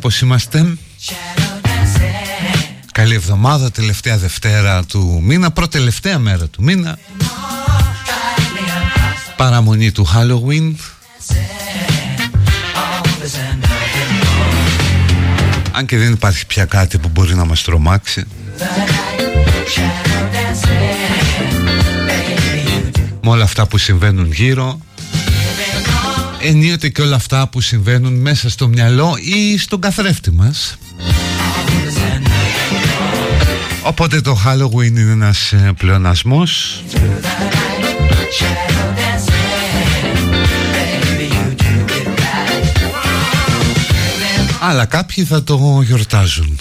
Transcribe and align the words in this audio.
πώς 0.00 0.20
είμαστε; 0.20 0.76
Καλή 2.92 3.14
εβδομάδα, 3.14 3.70
τελευταία 3.70 4.16
Δευτέρα 4.16 4.84
του 4.84 5.20
μήνα 5.22 5.50
Προτελευταία 5.50 6.18
μέρα 6.18 6.46
του 6.46 6.62
μήνα. 6.62 6.98
Παραμονή 9.36 9.92
του 9.92 10.06
Halloween. 10.06 10.74
Αν 15.72 15.86
και 15.86 15.98
δεν 15.98 16.12
υπάρχει 16.12 16.46
πια 16.46 16.64
κάτι 16.64 16.98
που 16.98 17.08
μπορεί 17.08 17.34
να 17.34 17.44
μας 17.44 17.62
τρομάξει. 17.62 18.24
Με 23.22 23.30
όλα 23.30 23.44
αυτά 23.44 23.66
που 23.66 23.78
συμβαίνουν 23.78 24.32
γύρω 24.32 24.80
ενίοτε 26.46 26.88
και 26.88 27.02
όλα 27.02 27.16
αυτά 27.16 27.48
που 27.48 27.60
συμβαίνουν 27.60 28.12
μέσα 28.12 28.50
στο 28.50 28.68
μυαλό 28.68 29.16
ή 29.20 29.58
στον 29.58 29.80
καθρέφτη 29.80 30.30
μας. 30.30 30.78
Οπότε 33.82 34.20
το 34.20 34.38
Halloween 34.46 34.84
είναι 34.84 35.00
ένας 35.00 35.52
ε, 35.52 35.72
πλεονασμός. 35.78 36.82
Αλλά 44.60 44.84
κάποιοι 44.84 45.24
θα 45.24 45.42
το 45.44 45.82
γιορτάζουν 45.84 46.58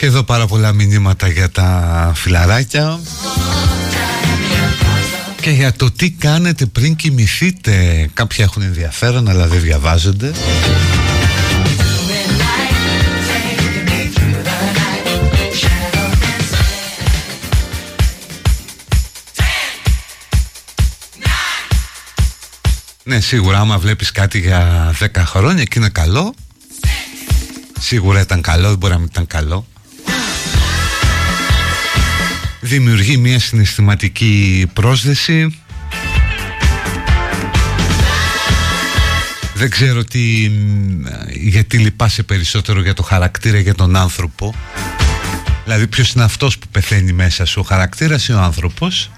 Και 0.00 0.06
εδώ 0.06 0.22
πάρα 0.22 0.46
πολλά 0.46 0.72
μηνύματα 0.72 1.28
για 1.28 1.50
τα 1.50 2.12
φιλαράκια. 2.14 3.00
Και 5.40 5.50
για 5.50 5.72
το 5.72 5.90
τι 5.90 6.10
κάνετε 6.10 6.66
πριν 6.66 6.96
κοιμηθείτε. 6.96 8.08
Κάποιοι 8.14 8.38
έχουν 8.40 8.62
ενδιαφέρον 8.62 9.28
αλλά 9.28 9.46
δεν 9.46 9.60
διαβάζονται. 9.60 10.32
Ναι, 23.04 23.20
σίγουρα 23.20 23.58
άμα 23.58 23.78
βλέπεις 23.78 24.12
κάτι 24.12 24.38
για 24.38 24.90
10 25.00 25.06
χρόνια 25.16 25.64
και 25.64 25.78
είναι 25.78 25.88
καλό 25.88 26.34
Σίγουρα 27.80 28.20
ήταν 28.20 28.40
καλό, 28.40 28.68
δεν 28.68 28.78
μπορεί 28.78 28.92
να 28.92 28.98
μην 28.98 29.08
ήταν 29.10 29.26
καλό 29.26 29.66
δημιουργεί 32.60 33.16
μια 33.16 33.38
συναισθηματική 33.38 34.66
πρόσδεση. 34.72 35.58
Δεν 39.54 39.70
ξέρω 39.70 40.04
τι, 40.04 40.50
γιατί 41.34 41.78
λυπάσαι 41.78 42.22
περισσότερο 42.22 42.80
για 42.80 42.94
το 42.94 43.02
χαρακτήρα 43.02 43.58
για 43.58 43.74
τον 43.74 43.96
άνθρωπο. 43.96 44.54
Δηλαδή 45.64 45.86
ποιος 45.86 46.12
είναι 46.12 46.24
αυτός 46.24 46.58
που 46.58 46.66
πεθαίνει 46.70 47.12
μέσα 47.12 47.44
σου 47.44 47.60
Ο 47.60 47.62
χαρακτήρας 47.62 48.28
ή 48.28 48.32
ο 48.32 48.38
άνθρωπος; 48.38 49.10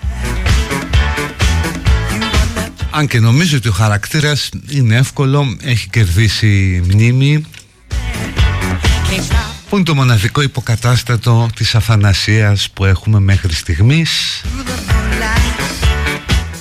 Αν 2.91 3.06
και 3.06 3.21
νομίζω 3.21 3.56
ότι 3.56 3.69
ο 3.69 3.73
χαρακτήρας 3.73 4.49
είναι 4.69 4.97
εύκολο, 4.97 5.56
έχει 5.62 5.89
κερδίσει 5.89 6.83
μνήμη 6.85 7.44
που 9.73 9.79
είναι 9.79 9.87
το 9.87 9.95
μοναδικό 9.95 10.43
υποκατάστατο 10.43 11.49
της 11.57 11.75
αφανασίας 11.75 12.71
που 12.71 12.85
έχουμε 12.85 13.21
μέχρι 13.21 13.55
στιγμής; 13.55 14.43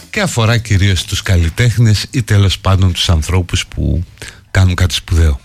Και 0.10 0.22
αφορά 0.22 0.58
κυρίως 0.58 1.04
τους 1.04 1.22
καλλιτέχνες 1.22 2.06
ή 2.12 2.24
τέλος 2.24 2.60
πάντων 2.60 2.94
τους 2.94 3.10
ανθρώπους 3.10 3.66
που 3.68 4.04
κάνουν 4.52 4.76
κάτι 4.76 4.94
σπουδαίο. 4.94 5.40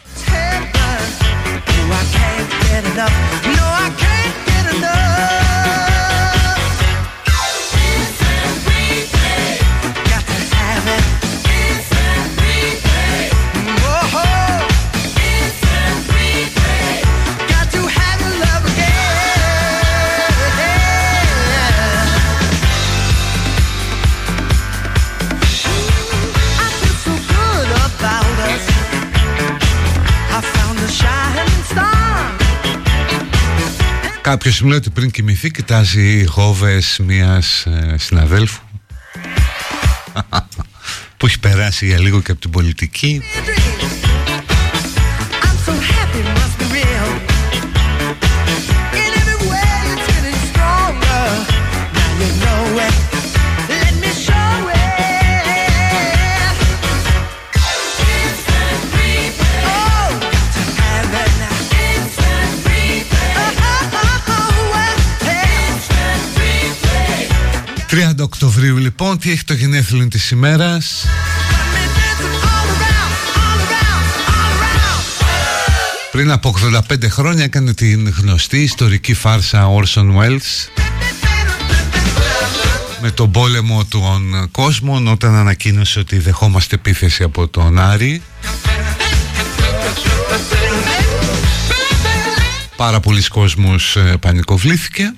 Κάποιος 34.26 34.60
μου 34.60 34.68
λέει 34.68 34.78
ότι 34.78 34.90
πριν 34.90 35.10
κοιμηθεί 35.10 35.50
κοιτάζει 35.50 36.24
χόβες 36.24 37.00
μιας 37.02 37.66
ε, 37.66 37.94
συναδέλφου. 37.98 38.62
Που 41.16 41.26
έχει 41.26 41.38
περάσει 41.38 41.86
για 41.86 42.00
λίγο 42.00 42.20
και 42.20 42.30
από 42.30 42.40
την 42.40 42.50
πολιτική 42.50 43.22
λοιπόν 68.98 69.18
Τι 69.18 69.30
έχει 69.30 69.44
το 69.44 69.54
γενέθλιο 69.54 70.08
της 70.08 70.30
ημέρας; 70.30 71.06
Πριν 76.12 76.30
από 76.30 76.54
85 76.90 77.08
χρόνια 77.08 77.44
έκανε 77.44 77.74
την 77.74 78.08
γνωστή 78.08 78.62
ιστορική 78.62 79.14
φάρσα 79.14 79.68
Orson 79.68 80.16
Welles 80.16 80.68
με 83.00 83.10
τον 83.10 83.30
πόλεμο 83.30 83.84
των 83.84 84.48
κόσμων 84.50 85.08
όταν 85.08 85.34
ανακοίνωσε 85.34 85.98
ότι 85.98 86.18
δεχόμαστε 86.18 86.74
επίθεση 86.74 87.22
από 87.22 87.48
τον 87.48 87.78
Άρη. 87.78 88.22
Πάρα 92.76 93.00
πολλοί 93.00 93.22
κόσμος 93.22 93.96
ε, 93.96 94.16
πανικοβλήθηκε 94.20 95.12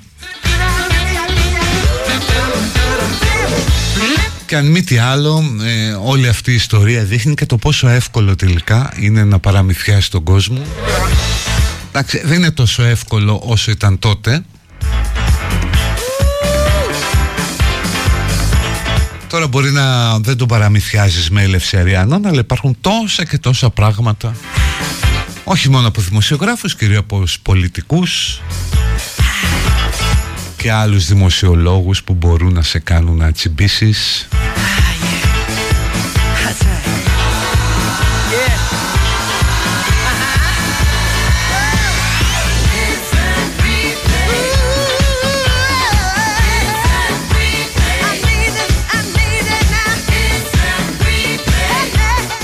Και 4.48 4.56
αν 4.56 4.66
μη 4.66 4.82
τι 4.82 4.98
άλλο, 4.98 5.44
ε, 5.62 5.96
όλη 6.02 6.28
αυτή 6.28 6.50
η 6.50 6.54
ιστορία 6.54 7.04
δείχνει 7.04 7.34
και 7.34 7.46
το 7.46 7.56
πόσο 7.56 7.88
εύκολο 7.88 8.36
τελικά 8.36 8.92
είναι 8.96 9.24
να 9.24 9.38
παραμυθιάσει 9.38 10.10
τον 10.10 10.22
κόσμο. 10.22 10.62
Εντάξει, 11.88 12.20
δεν 12.24 12.36
είναι 12.36 12.50
τόσο 12.50 12.82
εύκολο 12.82 13.40
όσο 13.44 13.70
ήταν 13.70 13.98
τότε. 13.98 14.44
Τώρα 19.28 19.46
μπορεί 19.46 19.70
να 19.70 20.18
δεν 20.18 20.36
τον 20.36 20.48
παραμυθιάζεις 20.48 21.30
με 21.30 21.42
ελευθεριανών, 21.42 22.26
αλλά 22.26 22.38
υπάρχουν 22.38 22.76
τόσα 22.80 23.24
και 23.24 23.38
τόσα 23.38 23.70
πράγματα. 23.70 24.34
Όχι 25.44 25.70
μόνο 25.70 25.88
από 25.88 26.00
δημοσιογράφους, 26.00 26.74
κυρίως 26.74 26.98
από 26.98 27.24
πολιτικούς 27.42 28.40
και 30.58 30.72
άλλους 30.72 31.06
δημοσιολόγους 31.06 32.02
που 32.02 32.14
μπορούν 32.14 32.52
να 32.52 32.62
σε 32.62 32.78
κάνουν 32.78 33.16
να 33.16 33.32
τσιμπήσεις. 33.32 34.28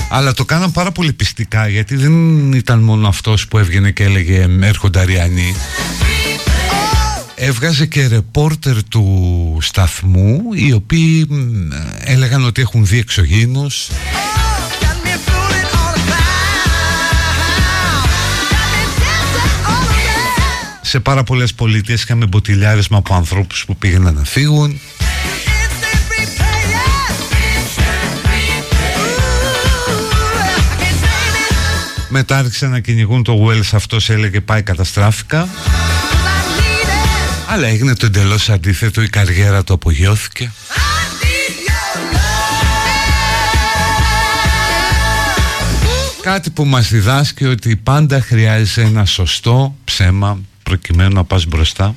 Αλλά 0.09 0.33
το 0.33 0.45
κάναν 0.45 0.71
πάρα 0.71 0.91
πολύ 0.91 1.13
πιστικά 1.13 1.67
γιατί 1.67 1.95
δεν 1.95 2.51
ήταν 2.51 2.79
μόνο 2.79 3.07
αυτός 3.07 3.47
που 3.47 3.57
έβγαινε 3.57 3.91
και 3.91 4.03
έλεγε 4.03 4.47
έρχονται 4.61 4.99
Αριανοί 4.99 5.55
έβγαζε 7.35 7.85
και 7.85 8.07
ρεπόρτερ 8.07 8.83
του 8.83 9.57
σταθμού 9.61 10.41
οι 10.53 10.71
οποίοι 10.71 11.27
έλεγαν 12.03 12.45
ότι 12.45 12.61
έχουν 12.61 12.85
δει 12.85 12.97
εξωγήινους. 12.97 13.89
Σε 20.81 20.99
πάρα 20.99 21.23
πολλές 21.23 21.53
πολιτείες 21.53 22.03
είχαμε 22.03 22.25
μποτιλιάρισμα 22.25 22.97
από 22.97 23.15
ανθρώπους 23.15 23.65
που 23.65 23.75
πήγαιναν 23.75 24.13
να 24.13 24.23
φύγουν. 24.23 24.79
Μετά 32.09 32.37
άρχισαν 32.37 32.69
να 32.69 32.79
κυνηγούν 32.79 33.23
το 33.23 33.47
Wells 33.47 33.69
αυτός 33.71 34.09
έλεγε 34.09 34.41
πάει 34.41 34.63
καταστράφηκα 34.63 35.47
αλλά 37.47 37.67
έγινε 37.67 37.95
το 37.95 38.05
εντελώς 38.05 38.49
αντίθετο, 38.49 39.01
η 39.01 39.09
καριέρα 39.09 39.63
του 39.63 39.73
απογειώθηκε. 39.73 40.51
Κάτι 46.21 46.49
που 46.49 46.65
μας 46.65 46.89
διδάσκει 46.89 47.45
ότι 47.45 47.75
πάντα 47.75 48.21
χρειάζεται 48.21 48.87
ένα 48.87 49.05
σωστό 49.05 49.75
ψέμα 49.83 50.39
προκειμένου 50.63 51.13
να 51.13 51.23
πας 51.23 51.45
μπροστά. 51.45 51.95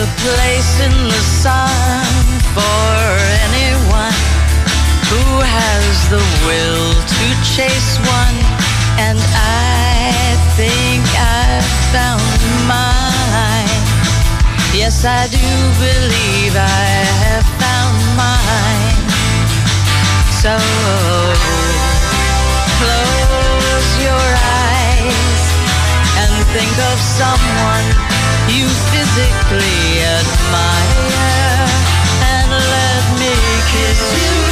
A 0.00 0.06
place 0.24 0.80
in 0.80 0.92
the 1.12 1.22
sun 1.44 2.08
for 2.56 3.04
anyone 3.52 4.16
who 5.12 5.24
has 5.44 6.08
the 6.08 6.24
will 6.48 6.88
to 7.04 7.26
chase 7.44 7.98
one. 8.08 8.38
And 8.96 9.20
I 9.20 10.40
think 10.56 11.04
I've 11.20 11.72
found 11.92 12.24
mine. 12.64 13.80
Yes, 14.72 15.04
I 15.04 15.28
do 15.28 15.48
believe 15.84 16.56
I 16.56 16.88
have 17.24 17.46
found 17.60 18.00
mine. 18.16 19.04
So 20.40 21.19
think 26.52 26.78
of 26.90 26.98
someone 26.98 27.86
you 28.50 28.66
physically 28.90 30.02
admire 30.02 31.68
and 32.26 32.50
let 32.50 33.20
me 33.20 33.34
kiss 33.70 34.02
you. 34.18 34.49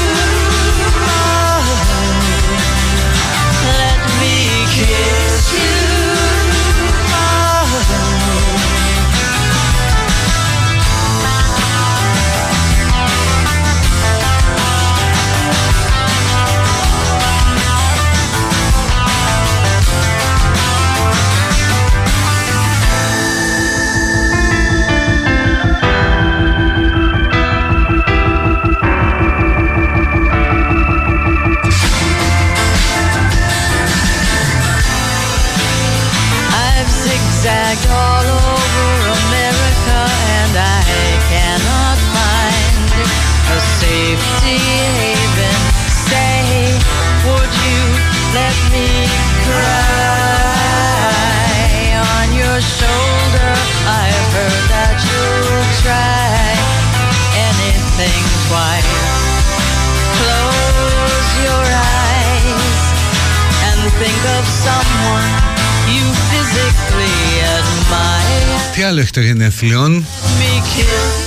Τι 68.74 68.82
άλλο 68.82 69.00
έχει 69.00 69.10
το 69.10 69.20
γενεθλίων 69.20 70.06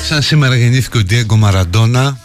Σαν 0.08 0.22
σήμερα 0.22 0.56
γεννήθηκε 0.56 0.98
ο 0.98 1.04
Ντιέγκο 1.04 1.38
Μαραντόνα 1.38 2.18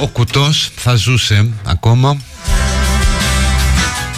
Ο 0.00 0.06
κουτός 0.06 0.70
θα 0.76 0.94
ζούσε 0.94 1.48
ακόμα. 1.64 2.16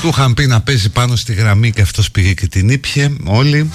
Του 0.01 0.09
είχαν 0.09 0.35
πει 0.35 0.47
να 0.47 0.61
παίζει 0.61 0.91
πάνω 0.91 1.17
στη 1.17 1.35
γραμμή 1.35 1.73
και 1.73 1.83
αυτός 1.83 2.11
πήγε 2.11 2.33
και 2.33 2.47
την 2.47 2.69
ήπιε 2.69 3.13
όλοι. 3.25 3.71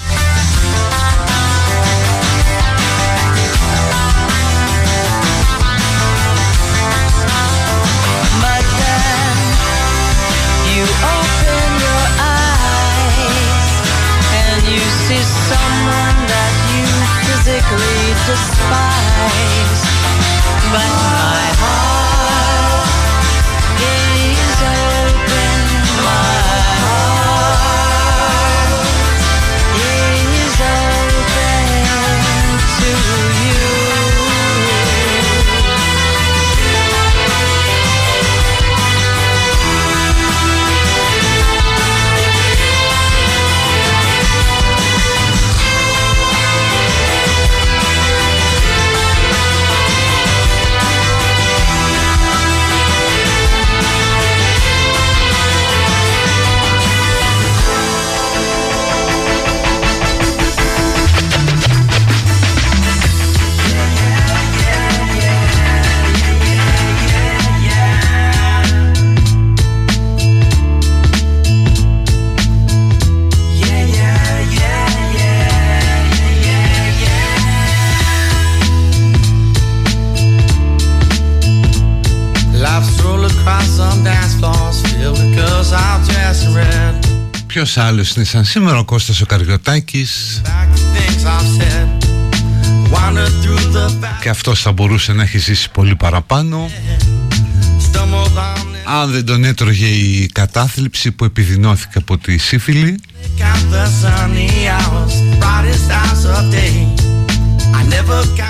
Ποιος 87.60 87.76
άλλος 87.76 88.14
είναι 88.14 88.24
σαν 88.24 88.44
σήμερα 88.44 88.78
ο 88.78 88.84
Κώστας 88.84 89.20
ο 89.20 89.26
Καριωτάκης. 89.26 90.40
Και 94.20 94.28
αυτός 94.28 94.60
θα 94.60 94.72
μπορούσε 94.72 95.12
να 95.12 95.22
έχει 95.22 95.38
ζήσει 95.38 95.70
πολύ 95.70 95.96
παραπάνω. 95.96 96.70
Αν 98.84 99.10
δεν 99.10 99.24
τον 99.24 99.44
έτρωγε 99.44 99.86
η 99.86 100.26
κατάθλιψη 100.32 101.10
που 101.10 101.24
επιδεινώθηκε 101.24 101.98
από 101.98 102.18
τη 102.18 102.38
σύφυλλη. 102.38 103.00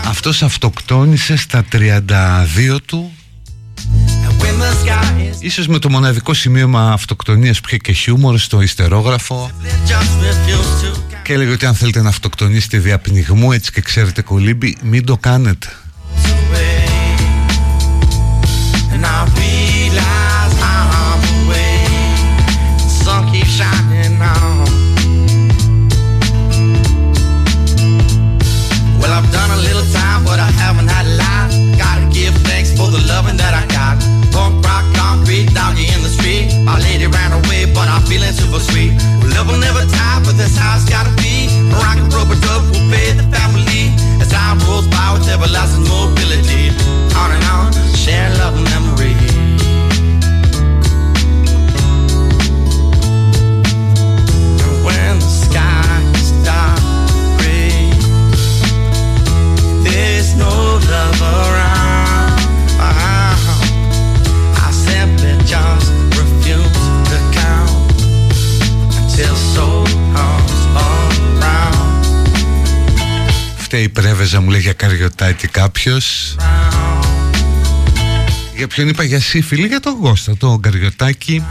Αυτός 0.04 0.42
αυτοκτόνησε 0.42 1.36
στα 1.36 1.64
32 1.72 2.76
του 2.86 3.12
Ίσως 5.38 5.66
με 5.66 5.78
το 5.78 5.90
μοναδικό 5.90 6.34
σημείωμα 6.34 6.92
αυτοκτονίας 6.92 7.60
που 7.60 7.66
είχε 7.68 7.76
και 7.76 7.92
χιούμορ 7.92 8.38
στο 8.38 8.60
ιστερόγραφο. 8.60 9.50
Και 11.22 11.32
έλεγε 11.32 11.52
ότι 11.52 11.66
αν 11.66 11.74
θέλετε 11.74 12.02
να 12.02 12.08
αυτοκτονήσετε 12.08 12.78
διαπνιγμού 12.78 13.52
έτσι 13.52 13.72
και 13.72 13.80
ξέρετε 13.80 14.22
κολύμπι 14.22 14.76
μην 14.82 15.04
το 15.04 15.16
κάνετε 15.16 15.68
super 38.50 38.72
sweet. 38.72 38.92
Love 39.34 39.46
will 39.48 39.58
never 39.58 39.86
die, 39.86 40.20
but 40.24 40.36
that's 40.36 40.56
how 40.56 40.76
it's 40.76 40.88
gotta 40.88 41.14
be. 41.22 41.46
Rock 41.70 41.98
and 41.98 42.12
rubber 42.12 42.34
dub 42.40 42.66
will 42.70 42.86
pay 42.90 43.12
the 43.14 43.22
family 43.30 43.94
as 44.20 44.28
time 44.30 44.58
rolls 44.66 44.86
by 44.88 45.14
with 45.14 45.28
everlasting 45.28 45.89
η 73.82 73.88
πρέβεζα 73.88 74.40
μου 74.40 74.50
λέει 74.50 74.60
για 74.60 74.72
καριωτάκι 74.72 75.46
κάποιος. 75.46 76.36
Για 78.56 78.66
ποιον 78.66 78.88
είπα 78.88 79.02
για 79.02 79.20
σύφυλλη 79.20 79.66
για 79.66 79.80
τον 79.80 80.00
Κώστα 80.00 80.36
το 80.36 80.58
καριωτάκι. 80.62 81.44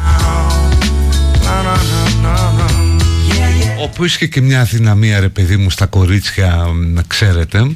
Ο 3.80 3.84
οποίος 3.84 4.16
είχε 4.16 4.28
και 4.28 4.42
μια 4.42 4.62
αδυναμία 4.62 5.20
ρε 5.20 5.30
παιδί 5.30 5.58
μου 5.58 5.70
στα 5.70 5.86
κορίτσια 5.86 6.68
να 6.94 7.02
ξέρετε. 7.08 7.72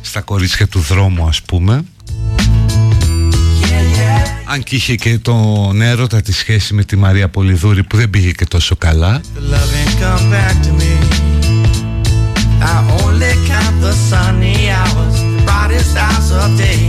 Στα 0.00 0.20
κορίτσια 0.20 0.66
του 0.66 0.80
δρόμου 0.80 1.26
ας 1.26 1.42
πούμε. 1.42 1.84
Αν 4.44 4.62
και 4.62 4.74
είχε 4.74 4.94
και 4.94 5.18
τον 5.18 5.80
έρωτα 5.80 6.20
τη 6.20 6.32
σχέση 6.32 6.74
με 6.74 6.84
τη 6.84 6.96
Μαρία 6.96 7.28
Πολυδούρη 7.28 7.82
που 7.82 7.96
δεν 7.96 8.10
πήγε 8.10 8.30
και 8.30 8.46
τόσο 8.46 8.76
καλά 8.76 9.20
I 12.64 12.76
only 13.02 13.32
count 13.46 13.76
the 13.80 13.92
sunny 13.92 14.70
hours, 14.70 15.16
the 15.20 15.42
brightest 15.44 15.96
hours 15.96 16.30
of 16.32 16.56
day. 16.56 16.82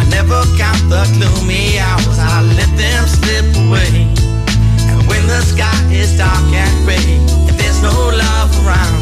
I 0.00 0.02
never 0.16 0.40
count 0.60 0.82
the 0.94 1.02
gloomy 1.14 1.78
hours, 1.78 2.18
I 2.18 2.42
let 2.58 2.70
them 2.82 3.02
slip 3.16 3.46
away. 3.62 3.92
And 4.90 5.00
when 5.08 5.22
the 5.32 5.40
sky 5.50 5.78
is 5.90 6.16
dark 6.16 6.48
and 6.64 6.76
gray, 6.84 7.08
if 7.50 7.54
there's 7.60 7.80
no 7.82 7.96
love 8.24 8.50
around, 8.62 8.98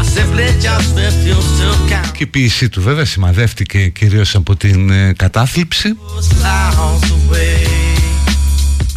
I 0.00 0.04
simply 0.16 0.48
just 0.66 0.88
refuse 0.94 1.48
to 1.60 1.68
count. 1.90 2.12
Και 2.16 2.22
η 2.22 2.26
ποιησή 2.26 2.68
του 2.68 2.82
βέβαια 2.82 3.04
σημαδεύτηκε 3.04 3.88
κυρίως 3.88 4.34
από 4.34 4.56
την 4.56 4.90
ε, 4.90 5.12
κατάθλιψη 5.12 5.96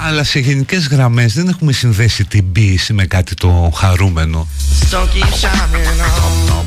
αλλά 0.02 0.24
σε 0.24 0.40
γενικές 0.40 0.88
γραμμές 0.88 1.34
δεν 1.34 1.48
έχουμε 1.48 1.72
συνδέσει 1.72 2.26
την 2.26 2.52
ποίηση 2.52 2.94
με 2.94 3.06
κάτι 3.06 3.34
το 3.34 3.72
χαρούμενο. 3.76 4.48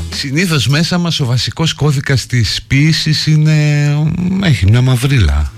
Συνήθως 0.09 0.67
μέσα 0.67 0.97
μας 0.97 1.19
ο 1.19 1.25
βασικός 1.25 1.73
κώδικας 1.73 2.25
της 2.25 2.59
ποίησης 2.67 3.27
είναι... 3.27 3.87
έχει 4.43 4.65
μια 4.69 4.81
μαυρίλα. 4.81 5.51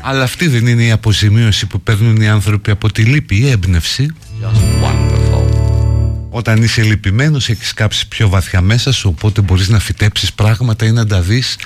Αλλά 0.00 0.22
αυτή 0.22 0.48
δεν 0.48 0.66
είναι 0.66 0.84
η 0.84 0.90
αποζημίωση 0.90 1.66
που 1.66 1.80
παίρνουν 1.80 2.16
οι 2.16 2.28
άνθρωποι 2.28 2.70
από 2.70 2.92
τη 2.92 3.02
λύπη, 3.02 3.36
η 3.36 3.50
έμπνευση 3.50 4.14
όταν 6.36 6.62
είσαι 6.62 6.82
λυπημένος 6.82 7.48
έχεις 7.48 7.74
κάψει 7.74 8.08
πιο 8.08 8.28
βαθιά 8.28 8.60
μέσα 8.60 8.92
σου 8.92 9.08
οπότε 9.08 9.40
μπορείς 9.40 9.68
να 9.68 9.78
φυτέψεις 9.78 10.32
πράγματα 10.32 10.86
ή 10.86 10.92
να 10.92 11.06
τα 11.06 11.20
δεις 11.20 11.56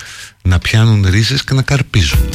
να 0.42 0.58
πιάνουν 0.58 1.06
ρίζες 1.10 1.44
και 1.44 1.54
να 1.54 1.62
καρπίζουν 1.62 2.28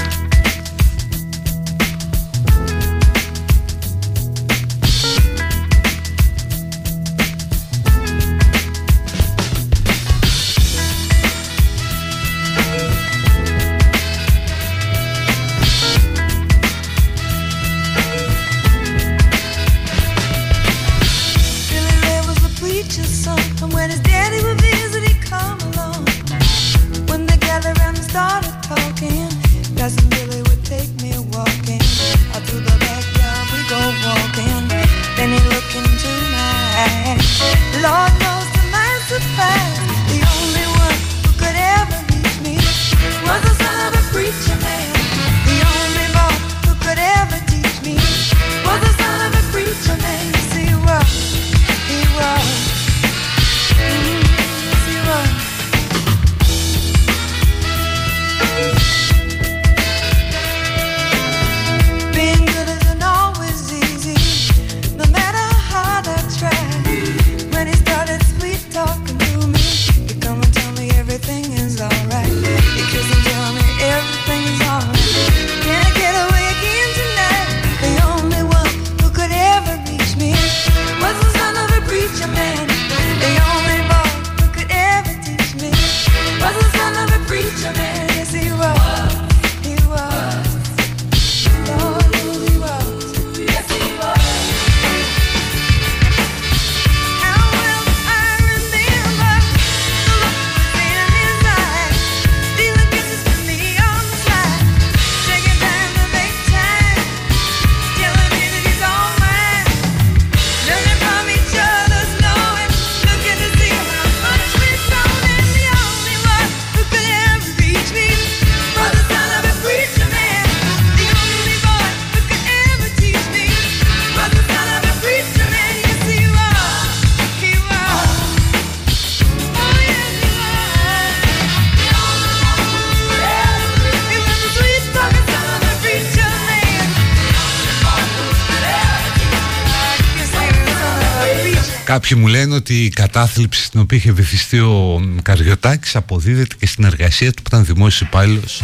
Κάποιοι 142.03 142.18
μου 142.22 142.27
λένε 142.27 142.55
ότι 142.55 142.83
η 142.83 142.89
κατάθλιψη 142.89 143.63
στην 143.63 143.79
οποία 143.79 143.98
είχε 143.98 144.11
βυθιστεί 144.11 144.59
ο 144.59 145.01
Καριωτάκης 145.22 145.96
αποδίδεται 145.96 146.55
και 146.59 146.68
στην 146.68 146.83
εργασία 146.83 147.31
του 147.31 147.42
που 147.42 147.48
ήταν 147.48 147.66
δημόσιος 147.66 148.01
υπάλληλος. 148.01 148.61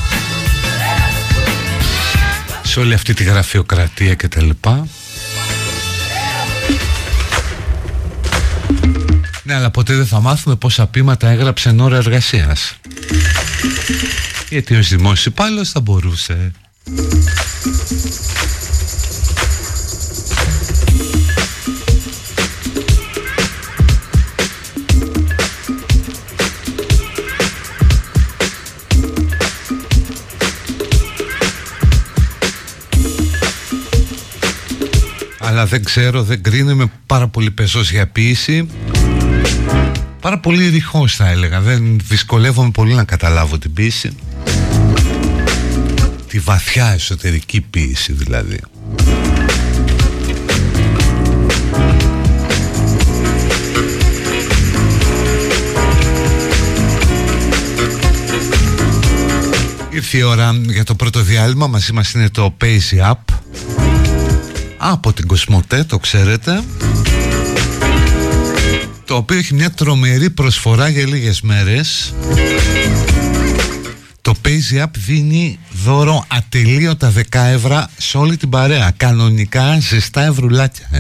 Σε 2.64 2.80
όλη 2.80 2.94
αυτή 2.94 3.14
τη 3.14 3.24
γραφειοκρατία 3.24 4.14
και 4.14 4.28
τα 4.28 4.42
λοιπά. 4.42 4.88
Ναι, 9.44 9.54
αλλά 9.54 9.72
ποτέ 9.72 9.96
δεν 9.96 10.06
θα 10.06 10.20
μάθουμε 10.20 10.56
πόσα 10.56 10.88
πείματα 10.88 11.30
έγραψε 11.30 11.76
ώρα 11.80 11.98
εργασίας. 11.98 12.78
Γιατί 14.50 14.76
ως 14.76 14.90
δημόσιος 14.90 15.26
υπάλληλος 15.26 15.70
θα 15.70 15.80
μπορούσε. 15.80 16.52
Αλλά 35.60 35.68
δεν 35.68 35.84
ξέρω, 35.84 36.24
δεν 36.24 36.44
κρίνω, 36.44 36.72
είμαι 36.72 36.92
πάρα 37.06 37.28
πολύ 37.28 37.52
πεζός 37.52 37.92
για 37.92 38.08
ποίηση 38.08 38.68
πάρα 40.22 40.40
πολύ 40.40 40.70
ρηχός 40.70 41.16
θα 41.16 41.28
έλεγα. 41.30 41.62
Δεν 41.62 42.00
δυσκολεύομαι 42.08 42.72
πολύ 42.72 42.94
να 42.94 43.04
καταλάβω 43.04 43.58
την 43.58 43.74
ποίηση 43.74 44.10
τη 46.28 46.40
βαθιά 46.40 46.88
εσωτερική 46.88 47.62
ποίηση 47.62 48.14
δηλαδή. 48.14 48.60
Ήρθε 59.90 60.18
η 60.18 60.22
ώρα 60.22 60.52
για 60.66 60.84
το 60.84 60.96
πρώτο 60.96 61.22
διάλειμμα. 61.22 61.68
Μαζί 61.68 61.94
μας 61.94 62.12
είναι 62.12 62.30
το 62.30 62.58
Paisy 62.62 63.12
Up 63.12 63.39
από 64.82 65.14
την 65.14 65.28
Κοσμοτέ, 65.28 65.84
το 65.84 65.98
ξέρετε. 65.98 66.64
Το 69.06 69.16
οποίο 69.16 69.38
έχει 69.38 69.54
μια 69.54 69.72
τρομερή 69.72 70.30
προσφορά 70.30 70.88
για 70.90 71.08
λίγες 71.08 71.42
μέρες. 71.42 72.14
Το 74.22 74.34
Paisy 74.46 74.84
App 74.84 74.92
δίνει 74.98 75.60
δώρο 75.84 76.26
ατελείωτα 76.28 77.14
10 77.16 77.22
ευρώ 77.40 77.86
σε 77.98 78.18
όλη 78.18 78.38
την 78.38 78.50
παρέα. 78.50 78.94
Κανονικά 78.98 79.80
ζεστά 79.80 80.26
ευρουλάκια 80.26 80.88
ε. 80.92 81.00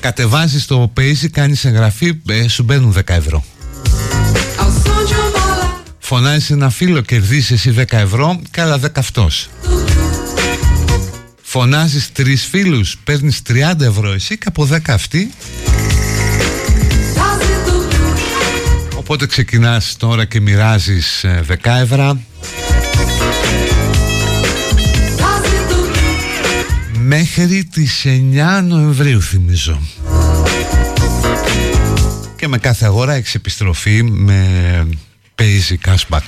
Κατεβάζεις 0.00 0.66
το 0.66 0.92
Paisy, 0.96 1.28
κάνεις 1.30 1.64
εγγραφή, 1.64 2.20
ε, 2.28 2.48
σου 2.48 2.62
μπαίνουν 2.62 2.92
10 2.92 3.14
ευρώ. 3.14 3.44
Φωνάζεις 5.98 6.50
ένα 6.50 6.70
φίλο, 6.70 7.00
κερδίσεις 7.00 7.50
εσύ 7.50 7.70
10 7.70 7.98
ευρώ 7.98 8.40
και 8.50 8.60
άλλα 8.60 8.78
10 8.78 8.86
αυτός 8.94 9.48
Φωνάζεις 11.52 12.12
τρεις 12.12 12.46
φίλους 12.46 12.96
Παίρνεις 13.04 13.42
30 13.48 13.80
ευρώ 13.80 14.12
εσύ 14.12 14.38
και 14.38 14.44
από 14.46 14.68
10 14.70 14.78
αυτοί. 14.88 15.30
Οπότε 18.96 19.26
ξεκινάς 19.26 19.96
τώρα 19.96 20.24
και 20.24 20.40
μοιράζεις 20.40 21.24
10 21.48 21.56
ε, 21.62 21.80
ευρώ. 21.80 22.20
Μέχρι 26.92 27.64
τις 27.64 28.04
9 28.04 28.62
Νοεμβρίου 28.64 29.22
θυμίζω. 29.22 29.80
Και 32.36 32.48
με 32.48 32.58
κάθε 32.58 32.84
αγορά 32.86 33.12
έχεις 33.12 33.34
επιστροφή 33.34 34.02
με 34.02 34.46
Paisy 35.34 35.88
Cashback 35.88 36.20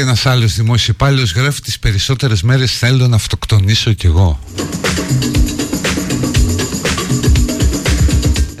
και 0.00 0.06
ένας 0.06 0.26
άλλος 0.26 0.54
δημόσιος 0.54 0.88
υπάλληλος 0.88 1.32
γράφει 1.32 1.60
τις 1.60 1.78
περισσότερες 1.78 2.42
μέρες 2.42 2.78
θέλω 2.78 3.08
να 3.08 3.16
αυτοκτονήσω 3.16 3.92
κι 3.92 4.06
εγώ. 4.06 4.40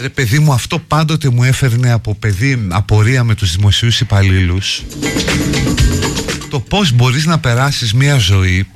Ρε 0.00 0.08
παιδί 0.08 0.38
μου 0.38 0.52
αυτό 0.52 0.78
πάντοτε 0.78 1.30
μου 1.30 1.44
έφερνε 1.44 1.92
από 1.92 2.14
παιδί 2.14 2.66
απορία 2.68 3.24
με 3.24 3.34
τους 3.34 3.56
δημοσίους 3.56 4.00
υπαλλήλους 4.00 4.82
το 6.50 6.60
πώς 6.60 6.92
μπορείς 6.92 7.26
να 7.26 7.38
περάσεις 7.38 7.94
μια 7.94 8.16
ζωή 8.16 8.66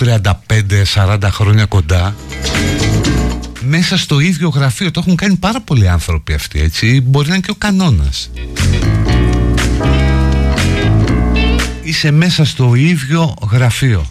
35-40 0.97 1.19
χρόνια 1.31 1.65
κοντά 1.65 2.17
μέσα 3.61 3.97
στο 3.97 4.21
ίδιο 4.21 4.49
γραφείο 4.49 4.91
το 4.91 5.01
έχουν 5.01 5.17
κάνει 5.17 5.37
πάρα 5.37 5.61
πολλοί 5.61 5.89
άνθρωποι 5.89 6.33
αυτοί 6.33 6.61
έτσι 6.61 7.01
μπορεί 7.01 7.29
να 7.29 7.35
είναι 7.35 7.43
και 7.45 7.51
ο 7.51 7.59
κανόνας 7.59 8.31
είσαι 11.95 12.11
μέσα 12.11 12.45
στο 12.45 12.75
ίδιο 12.75 13.35
γραφείο. 13.51 14.07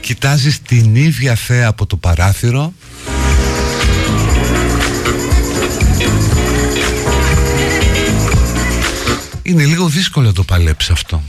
Κοιτάζεις 0.00 0.62
την 0.62 0.94
ίδια 0.94 1.34
θέα 1.34 1.68
από 1.68 1.86
το 1.86 1.96
παράθυρο. 1.96 2.72
Είναι 9.42 9.64
λίγο 9.64 9.88
δύσκολο 9.88 10.26
να 10.26 10.32
το 10.32 10.42
παλέψει 10.42 10.92
αυτό 10.92 11.22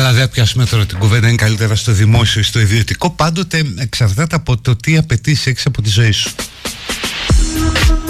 δεν 0.00 0.30
πιάσουμε 0.30 0.66
τώρα 0.66 0.86
την 0.86 0.98
κουβέντα 0.98 1.26
είναι 1.28 1.36
καλύτερα 1.36 1.74
στο 1.74 1.92
δημόσιο 1.92 2.40
ή 2.40 2.44
στο 2.44 2.60
ιδιωτικό. 2.60 3.10
Πάντοτε 3.10 3.62
εξαρτάται 3.78 4.36
από 4.36 4.60
το 4.60 4.76
τι 4.76 4.96
απαιτήσει 4.96 5.50
έχεις 5.50 5.66
από 5.66 5.82
τη 5.82 5.88
ζωή 5.88 6.10
σου. 6.10 6.30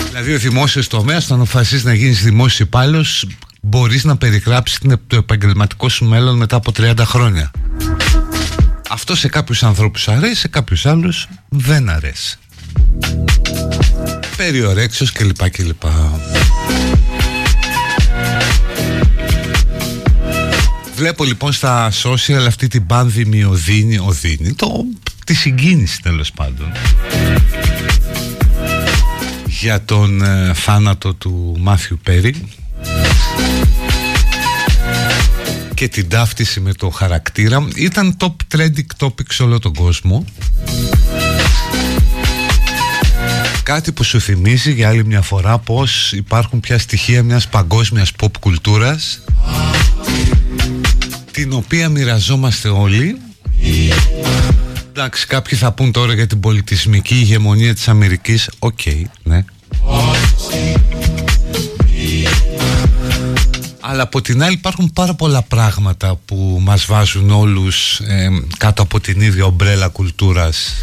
Δηλαδή 0.08 0.34
ο 0.34 0.38
δημόσιος 0.38 0.88
τομέας 0.88 1.24
όταν 1.24 1.36
αποφασίσει 1.36 1.84
να 1.84 1.94
γίνεις 1.94 2.22
δημόσιος 2.22 2.60
υπάλληλος 2.60 3.26
μπορείς 3.60 4.04
να 4.04 4.16
περιγράψεις 4.16 4.78
το 5.06 5.16
επαγγελματικό 5.16 5.88
σου 5.88 6.04
μέλλον 6.04 6.36
μετά 6.36 6.56
από 6.56 6.72
30 6.76 6.94
χρόνια. 6.98 7.50
Αυτό 8.88 9.14
σε 9.14 9.28
κάποιους 9.28 9.62
ανθρώπους 9.62 10.08
αρέσει, 10.08 10.34
σε 10.34 10.48
κάποιους 10.48 10.86
άλλους 10.86 11.28
δεν 11.48 11.88
αρέσει. 11.88 12.38
Περιορέξιος 14.36 15.12
κλπ 15.12 15.50
κλπ 15.50 15.82
Βλέπω 21.02 21.24
λοιπόν 21.24 21.52
στα 21.52 21.92
social 22.02 22.44
αυτή 22.46 22.68
την 22.68 22.86
πάνδημη 22.86 23.44
οδύνη, 23.44 23.98
οδύνη 23.98 24.52
το, 24.52 24.84
τη 25.26 25.34
συγκίνηση 25.34 26.02
τέλος 26.02 26.32
πάντων. 26.32 26.72
Για 29.46 29.84
τον 29.84 30.22
ε, 30.22 30.52
θάνατο 30.54 31.14
του 31.14 31.56
Μάθιου 31.58 31.98
Πέρι. 32.02 32.48
Και 35.74 35.88
την 35.88 36.08
ταύτιση 36.08 36.60
με 36.60 36.72
το 36.72 36.88
χαρακτήρα. 36.90 37.68
Ήταν 37.76 38.16
top 38.20 38.56
trending 38.56 39.06
topic 39.06 39.26
σε 39.28 39.42
όλο 39.42 39.58
τον 39.58 39.74
κόσμο. 39.74 40.24
Κάτι 43.62 43.92
που 43.92 44.04
σου 44.04 44.20
θυμίζει 44.20 44.72
για 44.72 44.88
άλλη 44.88 45.04
μια 45.04 45.22
φορά 45.22 45.58
πως 45.58 46.12
υπάρχουν 46.12 46.60
πια 46.60 46.78
στοιχεία 46.78 47.22
μιας 47.22 47.48
παγκόσμιας 47.48 48.12
pop 48.20 48.30
κουλτούρας 48.40 49.20
την 51.32 51.52
οποία 51.52 51.88
μοιραζόμαστε 51.88 52.68
όλοι. 52.68 53.20
Εντάξει 54.88 55.26
κάποιοι 55.26 55.58
θα 55.58 55.72
πουν 55.72 55.92
τώρα 55.92 56.14
για 56.14 56.26
την 56.26 56.40
πολιτισμική 56.40 57.14
ηγεμονία 57.14 57.74
της 57.74 57.88
Αμερικής. 57.88 58.50
OK, 58.58 58.78
okay, 58.84 59.02
ναι. 59.22 59.44
Αλλά 63.80 64.02
από 64.02 64.20
την 64.20 64.42
άλλη 64.42 64.52
υπάρχουν 64.52 64.90
πάρα 64.92 65.14
πολλά 65.14 65.42
πράγματα 65.42 66.20
που 66.24 66.58
μας 66.62 66.86
βάζουν 66.86 67.30
όλους 67.30 68.00
ε, 68.00 68.28
κάτω 68.56 68.82
από 68.82 69.00
την 69.00 69.20
ίδια 69.20 69.44
ομπρέλα 69.44 69.88
κουλτούρας 69.88 70.74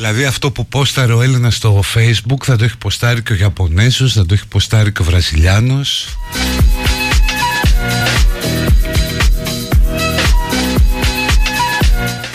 Δηλαδή 0.00 0.24
αυτό 0.24 0.50
που 0.50 0.66
πόσταρε 0.66 1.12
ο 1.12 1.22
Έλληνας 1.22 1.54
στο 1.56 1.82
facebook 1.94 2.44
θα 2.44 2.56
το 2.56 2.64
έχει 2.64 2.76
ποστάρει 2.76 3.22
και 3.22 3.32
ο 3.32 3.36
Ιαπωνέζος, 3.36 4.12
θα 4.12 4.26
το 4.26 4.34
έχει 4.34 4.46
ποστάρει 4.46 4.92
και 4.92 5.02
ο 5.02 5.04
Βραζιλιάνος 5.04 6.16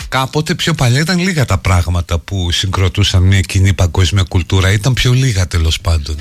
Κάποτε 0.08 0.54
πιο 0.54 0.74
παλιά 0.74 1.00
ήταν 1.00 1.18
λίγα 1.18 1.44
τα 1.44 1.58
πράγματα 1.58 2.18
που 2.18 2.50
συγκροτούσαν 2.50 3.22
μια 3.22 3.40
κοινή 3.40 3.72
παγκόσμια 3.72 4.22
κουλτούρα. 4.28 4.72
Ήταν 4.72 4.94
πιο 4.94 5.12
λίγα 5.12 5.46
τέλος 5.46 5.80
πάντων. 5.80 6.16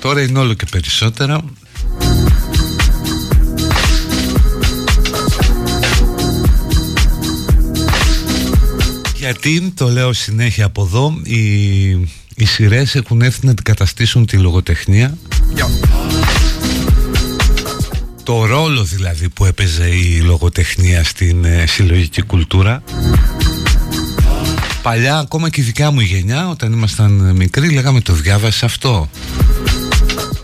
Τώρα 0.00 0.22
είναι 0.22 0.38
όλο 0.38 0.54
και 0.54 0.66
περισσότερα. 0.70 1.40
Γιατί, 9.20 9.72
το 9.76 9.88
λέω 9.88 10.12
συνέχεια 10.12 10.64
από 10.64 10.82
εδώ, 10.82 11.20
οι, 11.22 11.88
οι 12.34 12.44
σειρές 12.44 12.94
έχουν 12.94 13.22
έρθει 13.22 13.44
να 13.44 13.50
αντικαταστήσουν 13.50 14.26
τη 14.26 14.36
λογοτεχνία. 14.36 15.18
Το 18.22 18.46
ρόλο 18.46 18.84
δηλαδή 18.84 19.28
που 19.28 19.44
έπαιζε 19.44 19.86
η 19.86 20.20
λογοτεχνία 20.20 21.04
στην 21.04 21.44
ε, 21.44 21.64
συλλογική 21.66 22.22
κουλτούρα. 22.22 22.82
Παλιά 24.82 25.18
ακόμα 25.18 25.50
και 25.50 25.60
η 25.60 25.64
δικιά 25.64 25.90
μου 25.90 26.00
γενιά 26.00 26.48
όταν 26.48 26.72
ήμασταν 26.72 27.36
μικροί 27.36 27.70
λέγαμε 27.70 28.00
το 28.00 28.12
διάβασες 28.12 28.62
αυτό 28.62 29.10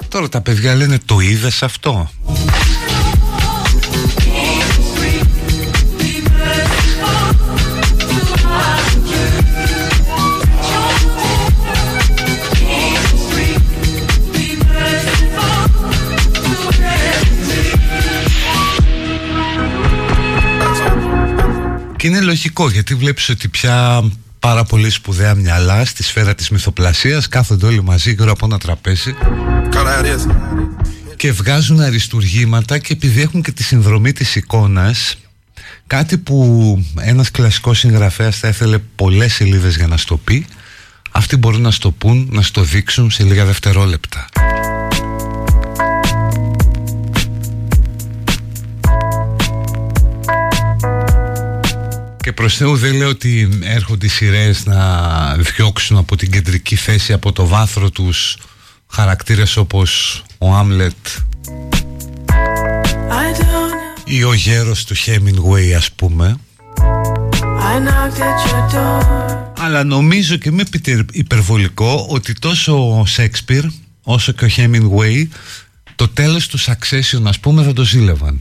Τώρα 0.08 0.28
τα 0.28 0.40
παιδιά 0.40 0.74
λένε 0.74 0.98
το 1.04 1.20
είδες 1.20 1.62
αυτό 1.62 2.10
Και 22.06 22.12
είναι 22.12 22.20
λογικό 22.20 22.70
γιατί 22.70 22.94
βλέπεις 22.94 23.28
ότι 23.28 23.48
πια 23.48 24.04
πάρα 24.38 24.64
πολύ 24.64 24.90
σπουδαία 24.90 25.34
μυαλά 25.34 25.84
στη 25.84 26.02
σφαίρα 26.02 26.34
της 26.34 26.50
μυθοπλασίας 26.50 27.28
κάθονται 27.28 27.66
όλοι 27.66 27.82
μαζί 27.82 28.10
γύρω 28.10 28.30
από 28.30 28.46
ένα 28.46 28.58
τραπέζι 28.58 29.14
και 31.16 31.32
βγάζουν 31.32 31.80
αριστουργήματα 31.80 32.78
και 32.78 32.92
επειδή 32.92 33.20
έχουν 33.20 33.42
και 33.42 33.52
τη 33.52 33.62
συνδρομή 33.62 34.12
της 34.12 34.36
εικόνας 34.36 35.16
κάτι 35.86 36.18
που 36.18 36.84
ένας 37.00 37.30
κλασικός 37.30 37.78
συγγραφέας 37.78 38.38
θα 38.38 38.48
ήθελε 38.48 38.78
πολλές 38.78 39.34
σελίδες 39.34 39.76
για 39.76 39.86
να 39.86 39.96
στο 39.96 40.16
πει 40.16 40.46
αυτοί 41.10 41.36
μπορούν 41.36 41.60
να 41.60 41.70
στο 41.70 41.90
πούν, 41.90 42.28
να 42.32 42.42
στο 42.42 42.62
δείξουν 42.62 43.10
σε 43.10 43.22
λίγα 43.22 43.44
δευτερόλεπτα. 43.44 44.26
Και 52.26 52.32
προς 52.32 52.56
Θεού 52.56 52.76
δεν 52.76 52.94
λέω 52.94 53.08
ότι 53.08 53.48
έρχονται 53.62 54.06
οι 54.06 54.08
σειρές 54.08 54.64
να 54.64 55.36
διώξουν 55.36 55.96
από 55.96 56.16
την 56.16 56.30
κεντρική 56.30 56.76
θέση 56.76 57.12
από 57.12 57.32
το 57.32 57.46
βάθρο 57.46 57.90
τους 57.90 58.36
χαρακτήρες 58.86 59.56
όπως 59.56 60.22
ο 60.38 60.54
Άμλετ 60.54 61.06
ή 64.04 64.24
ο 64.24 64.32
γέρος 64.32 64.84
του 64.84 64.94
Χέμινγκουέι 64.94 65.74
ας 65.74 65.92
πούμε. 65.92 66.36
Αλλά 69.58 69.84
νομίζω 69.84 70.36
και 70.36 70.50
με 70.50 70.62
υπερβολικό 71.12 72.06
ότι 72.08 72.32
τόσο 72.32 72.98
ο 72.98 73.06
Σέξπιρ 73.06 73.64
όσο 74.02 74.32
και 74.32 74.44
ο 74.44 74.48
Χέμινγκουέι 74.48 75.30
το 75.96 76.08
τέλος 76.08 76.46
του 76.46 76.58
Succession 76.58 77.22
ας 77.24 77.40
πούμε 77.40 77.62
θα 77.62 77.72
το 77.72 77.84
ζήλευαν 77.84 78.38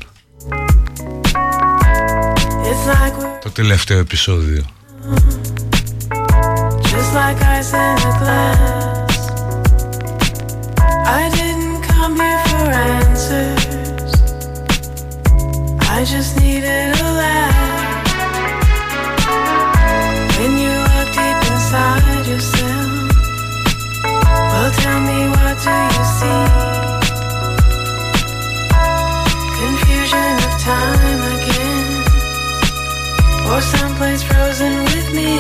το 3.45 3.51
τελευταίο 3.51 3.99
επεισόδιο. 3.99 4.65
Just 6.91 7.11
like 7.15 7.41
ice 7.57 7.73
in 7.73 7.97
a 8.11 8.13
glass 8.21 9.19
I 11.21 11.23
didn't 11.37 11.81
come 11.91 12.15
here 12.25 12.43
for 12.51 12.67
answers 12.99 14.13
I 15.97 15.99
just 16.13 16.31
needed 16.41 16.89
a 17.07 17.09
laugh 17.21 17.59
When 20.37 20.53
you 20.63 20.73
look 20.89 21.09
deep 21.19 21.41
inside 21.51 22.25
yourself 22.33 22.91
Well 24.51 24.71
tell 24.83 25.01
me 25.09 25.19
what 25.35 25.57
do 25.65 25.75
you 25.95 26.05
see 26.19 26.45
Confusion 29.61 30.33
of 30.47 30.53
time 30.69 31.21
again 31.33 31.34
or 33.52 33.62
someplace 33.62 34.24
frozen 34.24 34.74
with 34.84 35.08
me. 35.14 35.32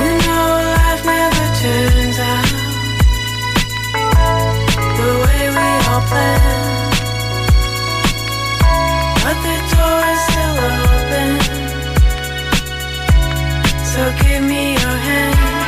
You 0.00 0.10
know 0.26 0.46
life 0.78 1.04
never 1.04 1.44
turns 1.62 2.18
out 2.32 2.50
the 4.98 5.10
way 5.22 5.42
we 5.56 5.68
all 5.90 6.02
planned, 6.10 6.94
but 9.24 9.36
the 9.46 9.56
door 9.72 10.00
is 10.12 10.20
still 10.28 10.56
open. 10.70 11.30
So 13.92 14.02
give 14.24 14.42
me 14.44 14.62
your 14.72 14.96
hand. 15.08 15.61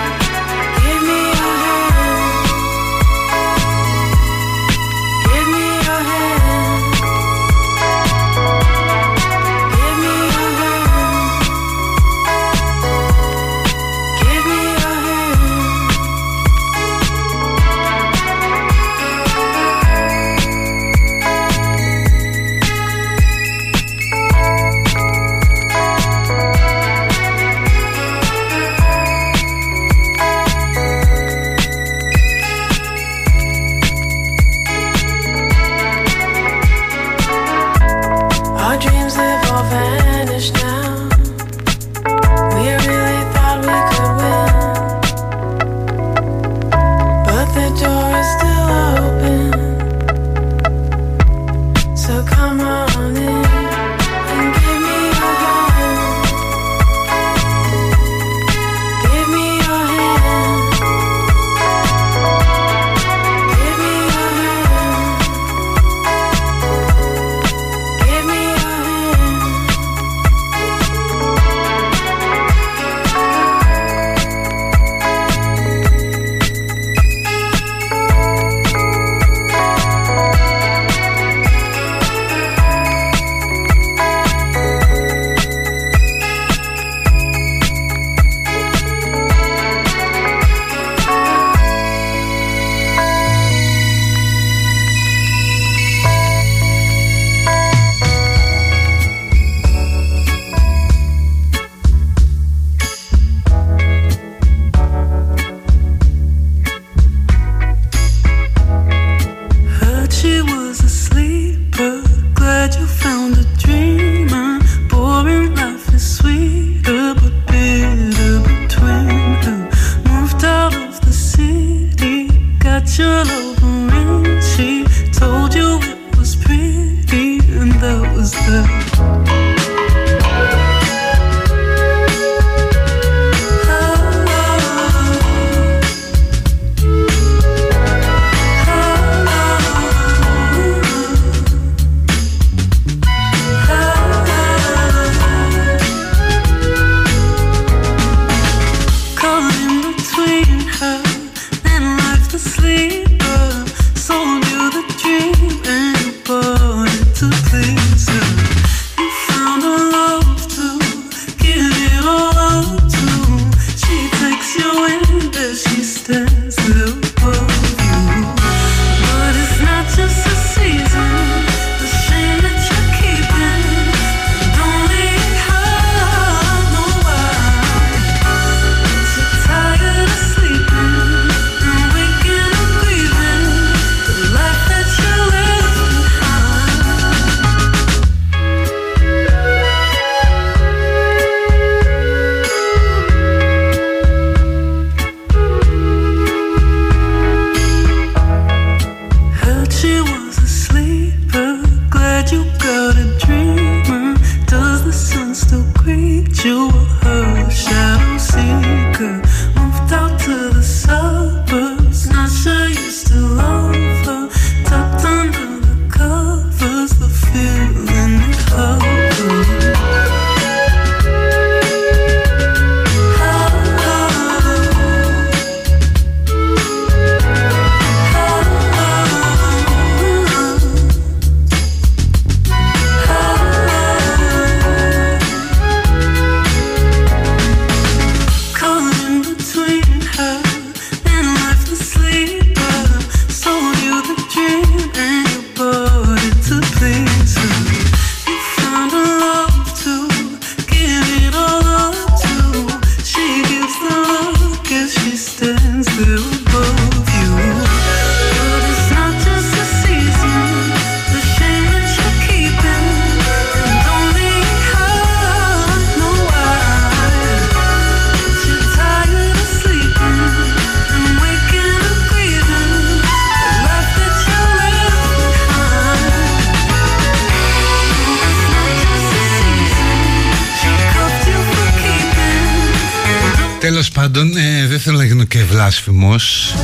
Βλάσφημος 285.44 286.54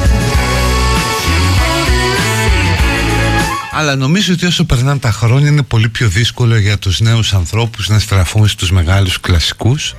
Αλλά 3.72 3.96
νομίζω 3.96 4.32
ότι 4.32 4.46
όσο 4.46 4.64
περνάνε 4.64 4.98
τα 4.98 5.10
χρόνια 5.10 5.48
είναι 5.48 5.62
πολύ 5.62 5.88
πιο 5.88 6.08
δύσκολο 6.08 6.58
για 6.58 6.78
τους 6.78 7.00
νέους 7.00 7.34
ανθρώπους 7.34 7.88
να 7.88 7.98
στραφούν 7.98 8.48
στους 8.48 8.70
μεγάλους 8.70 9.20
κλασικούς 9.20 9.94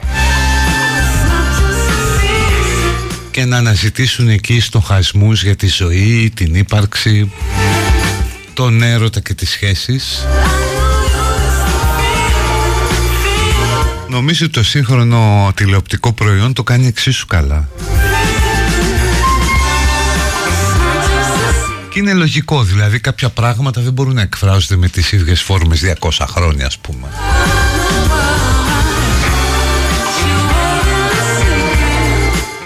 και 3.31 3.45
να 3.45 3.57
αναζητήσουν 3.57 4.29
εκεί 4.29 4.59
στοχασμούς 4.59 5.43
για 5.43 5.55
τη 5.55 5.67
ζωή, 5.67 6.31
την 6.35 6.55
ύπαρξη, 6.55 7.31
τον 8.53 8.81
έρωτα 8.81 9.19
και 9.19 9.33
τις 9.33 9.49
σχέσεις. 9.49 10.25
Νομίζω 14.11 14.45
ότι 14.45 14.53
το 14.53 14.63
σύγχρονο 14.63 15.51
τηλεοπτικό 15.55 16.13
προϊόν 16.13 16.53
το 16.53 16.63
κάνει 16.63 16.87
εξίσου 16.87 17.27
καλά. 17.27 17.69
Και 21.89 21.99
είναι 21.99 22.13
λογικό, 22.13 22.63
δηλαδή 22.63 22.99
κάποια 22.99 23.29
πράγματα 23.29 23.81
δεν 23.81 23.93
μπορούν 23.93 24.13
να 24.13 24.21
εκφράζονται 24.21 24.75
με 24.75 24.87
τις 24.87 25.11
ίδιες 25.11 25.41
φόρμες 25.41 25.81
200 25.99 26.09
χρόνια 26.27 26.65
ας 26.65 26.77
πούμε. 26.77 27.07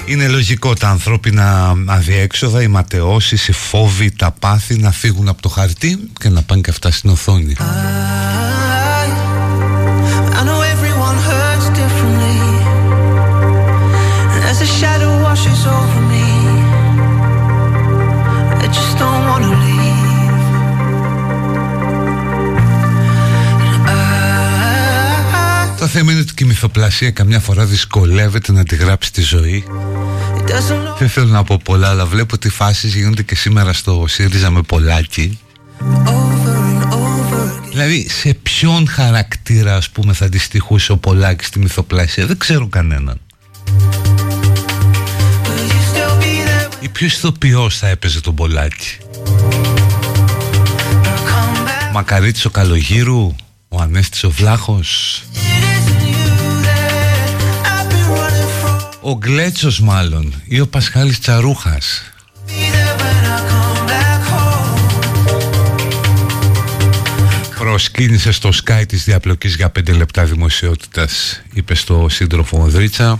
Είναι 0.05 0.27
λογικό 0.27 0.73
τα 0.73 0.89
ανθρώπινα 0.89 1.75
αδιέξοδα, 1.85 2.61
οι 2.61 2.67
ματαιώσεις, 2.67 3.47
οι 3.47 3.51
φόβοι, 3.51 4.11
τα 4.11 4.31
πάθη 4.31 4.77
να 4.77 4.91
φύγουν 4.91 5.27
από 5.27 5.41
το 5.41 5.49
χαρτί 5.49 6.09
και 6.19 6.29
να 6.29 6.41
πάνε 6.41 6.61
και 6.61 6.69
αυτά 6.69 6.91
στην 6.91 7.09
οθόνη. 7.09 7.55
Ότι 26.01 26.33
και 26.33 26.43
η 26.43 26.47
μυθοπλασία 26.47 27.11
καμιά 27.11 27.39
φορά 27.39 27.65
δυσκολεύεται 27.65 28.51
να 28.51 28.63
τη 28.63 28.75
γράψει 28.75 29.13
τη 29.13 29.21
ζωή. 29.21 29.63
Δεν 30.99 31.09
θέλω 31.09 31.27
να 31.27 31.43
πω 31.43 31.59
πολλά 31.63 31.89
αλλά 31.89 32.05
βλέπω 32.05 32.35
ότι 32.35 32.47
οι 32.47 32.49
φάσεις 32.49 32.95
γίνονται 32.95 33.23
και 33.23 33.35
σήμερα 33.35 33.73
στο 33.73 34.05
ΣΥΡΙΖΑ 34.07 34.49
με 34.49 34.61
πολλάκι. 34.61 35.39
Δηλαδή 37.69 38.09
σε 38.09 38.33
ποιον 38.33 38.87
χαρακτήρα 38.87 39.75
ας 39.75 39.89
πούμε 39.89 40.13
θα 40.13 40.25
αντιστοιχούσε 40.25 40.91
ο 40.91 40.97
Πολάκης 40.97 41.47
στη 41.47 41.59
μυθοπλασία; 41.59 42.25
Δεν 42.25 42.37
ξέρω 42.37 42.67
κανέναν. 42.67 43.19
Ή 46.79 46.87
ποιος 46.89 47.13
ηθοποιός 47.13 47.77
θα 47.77 47.87
έπαιζε 47.87 48.21
τον 48.21 48.35
Πολάκη; 48.35 48.97
Μακαρίτης 51.93 52.45
ο 52.45 52.49
Καλογύρου 52.49 53.35
Ο 53.69 53.81
Ανέστης 53.81 54.23
ο 54.23 54.29
Βλάχος 54.29 55.21
Ο 59.07 59.17
Γκλέτσος 59.17 59.79
μάλλον 59.79 60.33
Ή 60.45 60.59
ο 60.59 60.67
Πασχάλης 60.67 61.19
Τσαρούχας. 61.19 62.01
Προσκύνησε 67.55 68.31
στο 68.31 68.49
Sky 68.63 68.83
της 68.87 69.03
διαπλοκής 69.03 69.55
για 69.55 69.71
5 69.79 69.95
λεπτά 69.97 70.23
δημοσιότητας 70.23 71.41
Είπε 71.53 71.75
στο 71.75 72.07
σύντροφο 72.09 72.61
Οδρίτσα 72.61 73.19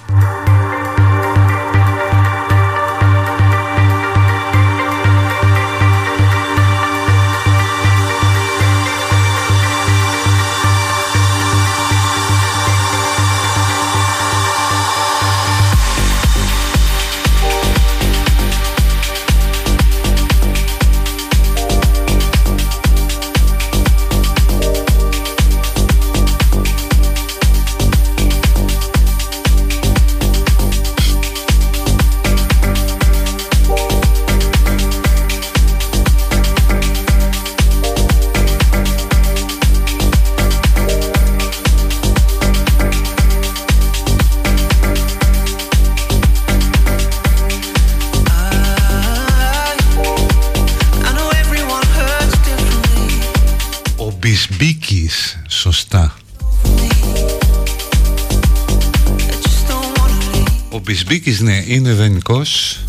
σωστά. 55.47 56.16
Ο 60.70 60.80
Μπισμπίκης 60.80 61.39
ναι 61.39 61.64
είναι 61.68 61.93
δανεικός. 61.93 62.80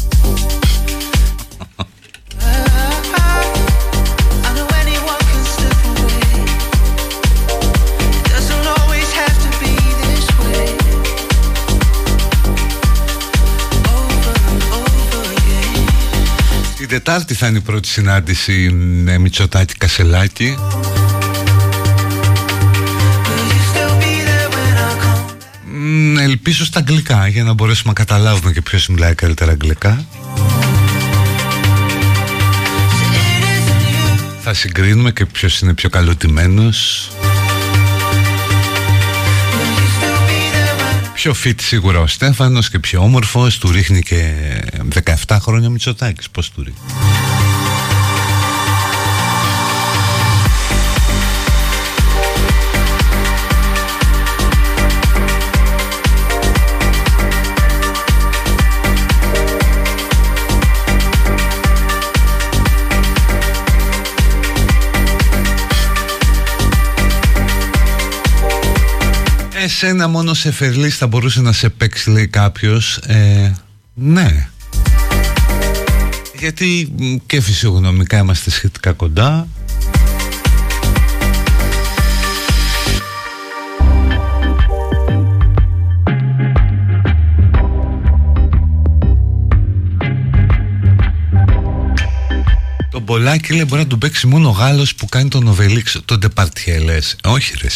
Την 16.77 16.89
Τετάρτη 16.89 17.35
θα 17.35 17.47
είναι 17.47 17.59
η 17.59 17.61
πρώτη 17.61 17.89
συνάντηση 17.89 18.71
με 19.05 19.19
Μητσοτάκη 19.19 19.75
Κασελάκη 19.75 20.57
ελπίζω 26.18 26.64
στα 26.64 26.78
αγγλικά 26.78 27.26
για 27.26 27.45
να 27.45 27.53
μπορέσουμε 27.53 27.93
να 27.97 28.05
καταλάβουμε 28.05 28.53
και 28.53 28.62
ποιος 28.62 28.89
μιλάει 28.89 29.14
καλύτερα 29.14 29.51
αγγλικά. 29.51 30.07
Θα 34.43 34.55
συγκρίνουμε 34.55 35.12
και 35.12 35.26
ποιος 35.26 35.61
είναι 35.61 35.74
πιο 35.74 35.89
καλωτημένος 35.89 37.11
Πιο 41.14 41.34
fit 41.45 41.55
σίγουρα 41.61 42.01
ο 42.01 42.07
Στέφανος 42.07 42.70
και 42.70 42.78
πιο 42.78 43.03
όμορφος 43.03 43.59
Του 43.59 43.70
ρίχνει 43.70 44.03
και 44.03 44.32
17 45.26 45.37
χρόνια 45.41 45.68
Μητσοτάκης. 45.68 46.30
Πώς 46.30 46.51
του 46.51 46.62
ρίχνει 46.62 47.16
εσένα 69.83 70.09
μόνο 70.09 70.35
σε 70.35 70.53
φερλής 70.53 70.97
θα 70.97 71.07
μπορούσε 71.07 71.41
να 71.41 71.53
σε 71.53 71.68
παίξει 71.68 72.11
λέει 72.11 72.27
κάποιος 72.27 72.97
ε, 72.97 73.53
Ναι. 73.95 74.49
Γιατί 76.39 76.95
και 77.27 77.41
φυσιογνωμικά 77.41 78.18
είμαστε 78.18 78.51
σχετικά 78.51 78.93
κοντά. 78.93 79.49
Τον 92.91 93.05
Πολάκη 93.05 93.53
λέει 93.53 93.64
μπορεί 93.68 93.83
να 93.83 93.87
τον 93.87 93.99
παίξει 93.99 94.27
μόνο 94.27 94.49
ο 94.49 94.53
Γάλλος 94.53 94.95
που 94.95 95.07
κάνει 95.07 95.29
τον 95.29 95.47
Οβελίξ 95.47 96.01
Τον 96.05 96.18
Ντεπαρτιέλες 96.18 97.16
Όχι 97.24 97.55
ρε 97.61 97.68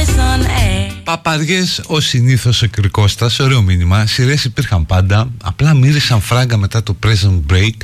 εσύ 0.00 1.00
Παπαριές 1.04 1.82
ο 1.86 2.00
συνήθως 2.00 2.62
ο 2.62 2.68
Κρικώστας, 2.70 3.38
ωραίο 3.38 3.62
μήνυμα. 3.62 4.06
Σειρές 4.06 4.44
υπήρχαν 4.44 4.86
πάντα. 4.86 5.28
Απλά 5.42 5.74
μύρισαν 5.74 6.20
φράγκα 6.20 6.56
μετά 6.56 6.82
το 6.82 6.96
present 7.06 7.52
break 7.52 7.74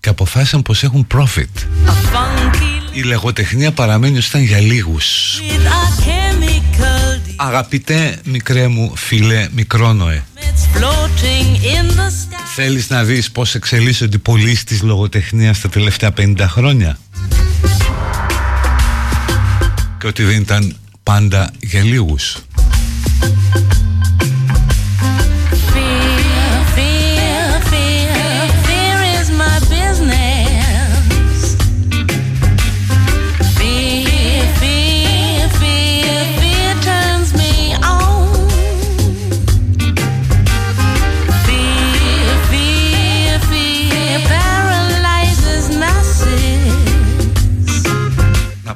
Και 0.00 0.08
αποφάσισαν 0.08 0.62
πως 0.62 0.82
έχουν 0.82 1.06
profit. 1.14 1.66
Η 2.92 3.02
λεγοτεχνία 3.02 3.72
παραμένει 3.72 4.18
ως 4.18 4.26
ήταν 4.26 4.42
για 4.42 4.60
λίγους. 4.60 5.40
Αγαπητέ 7.36 8.18
μικρέ 8.24 8.68
μου 8.68 8.92
φίλε 8.96 9.48
μικρόνοε. 9.54 10.22
Θέλεις 12.54 12.90
να 12.90 13.04
δεις 13.04 13.30
πως 13.30 13.54
εξελίσσονται 13.54 14.16
οι 14.16 14.18
πωλήσεις 14.18 14.64
της 14.64 14.82
λογοτεχνίας 14.82 15.60
τα 15.60 15.68
τελευταία 15.68 16.12
50 16.16 16.36
χρόνια; 16.38 16.98
Και 19.98 20.06
ότι 20.06 20.24
δεν 20.24 20.40
ήταν 20.40 20.76
πάντα 21.02 21.50
για 21.60 21.82
λίγους 21.82 22.38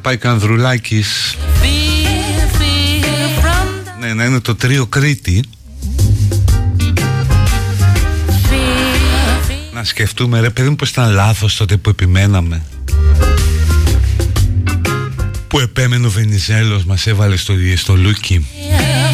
πάει 0.02 0.16
κι 0.16 0.34
Ανδρουλάκης. 0.34 1.36
Ναι, 4.00 4.14
να 4.14 4.24
είναι 4.24 4.40
το 4.40 4.54
τρίο 4.54 4.86
Κρήτη. 4.86 5.44
Να 9.74 9.84
σκεφτούμε 9.84 10.40
ρε 10.40 10.50
παιδί 10.50 10.68
μου 10.68 10.76
πως 10.76 10.90
ήταν 10.90 11.10
λάθος 11.12 11.56
τότε 11.56 11.76
που 11.76 11.90
επιμέναμε. 11.90 12.62
Που 15.48 15.58
επέμενε 15.58 16.06
ο 16.06 16.10
Βενιζέλος 16.10 16.84
μας 16.84 17.06
έβαλε 17.06 17.36
στο, 17.36 17.54
στο 17.76 17.96
λούκι. 17.96 18.46
Εγώ 18.70 19.11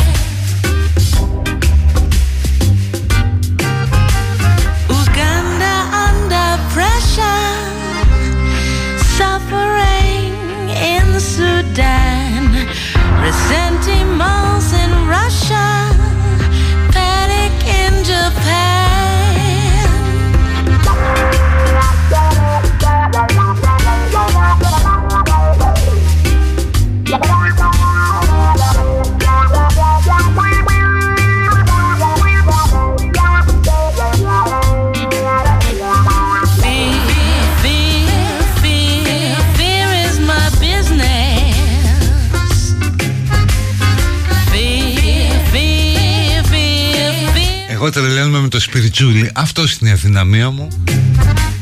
το 48.58 48.64
σπιριτσούλι. 48.64 49.30
Αυτό 49.34 49.62
είναι 49.62 49.90
η 49.90 49.92
αδυναμία 49.92 50.50
μου. 50.50 50.68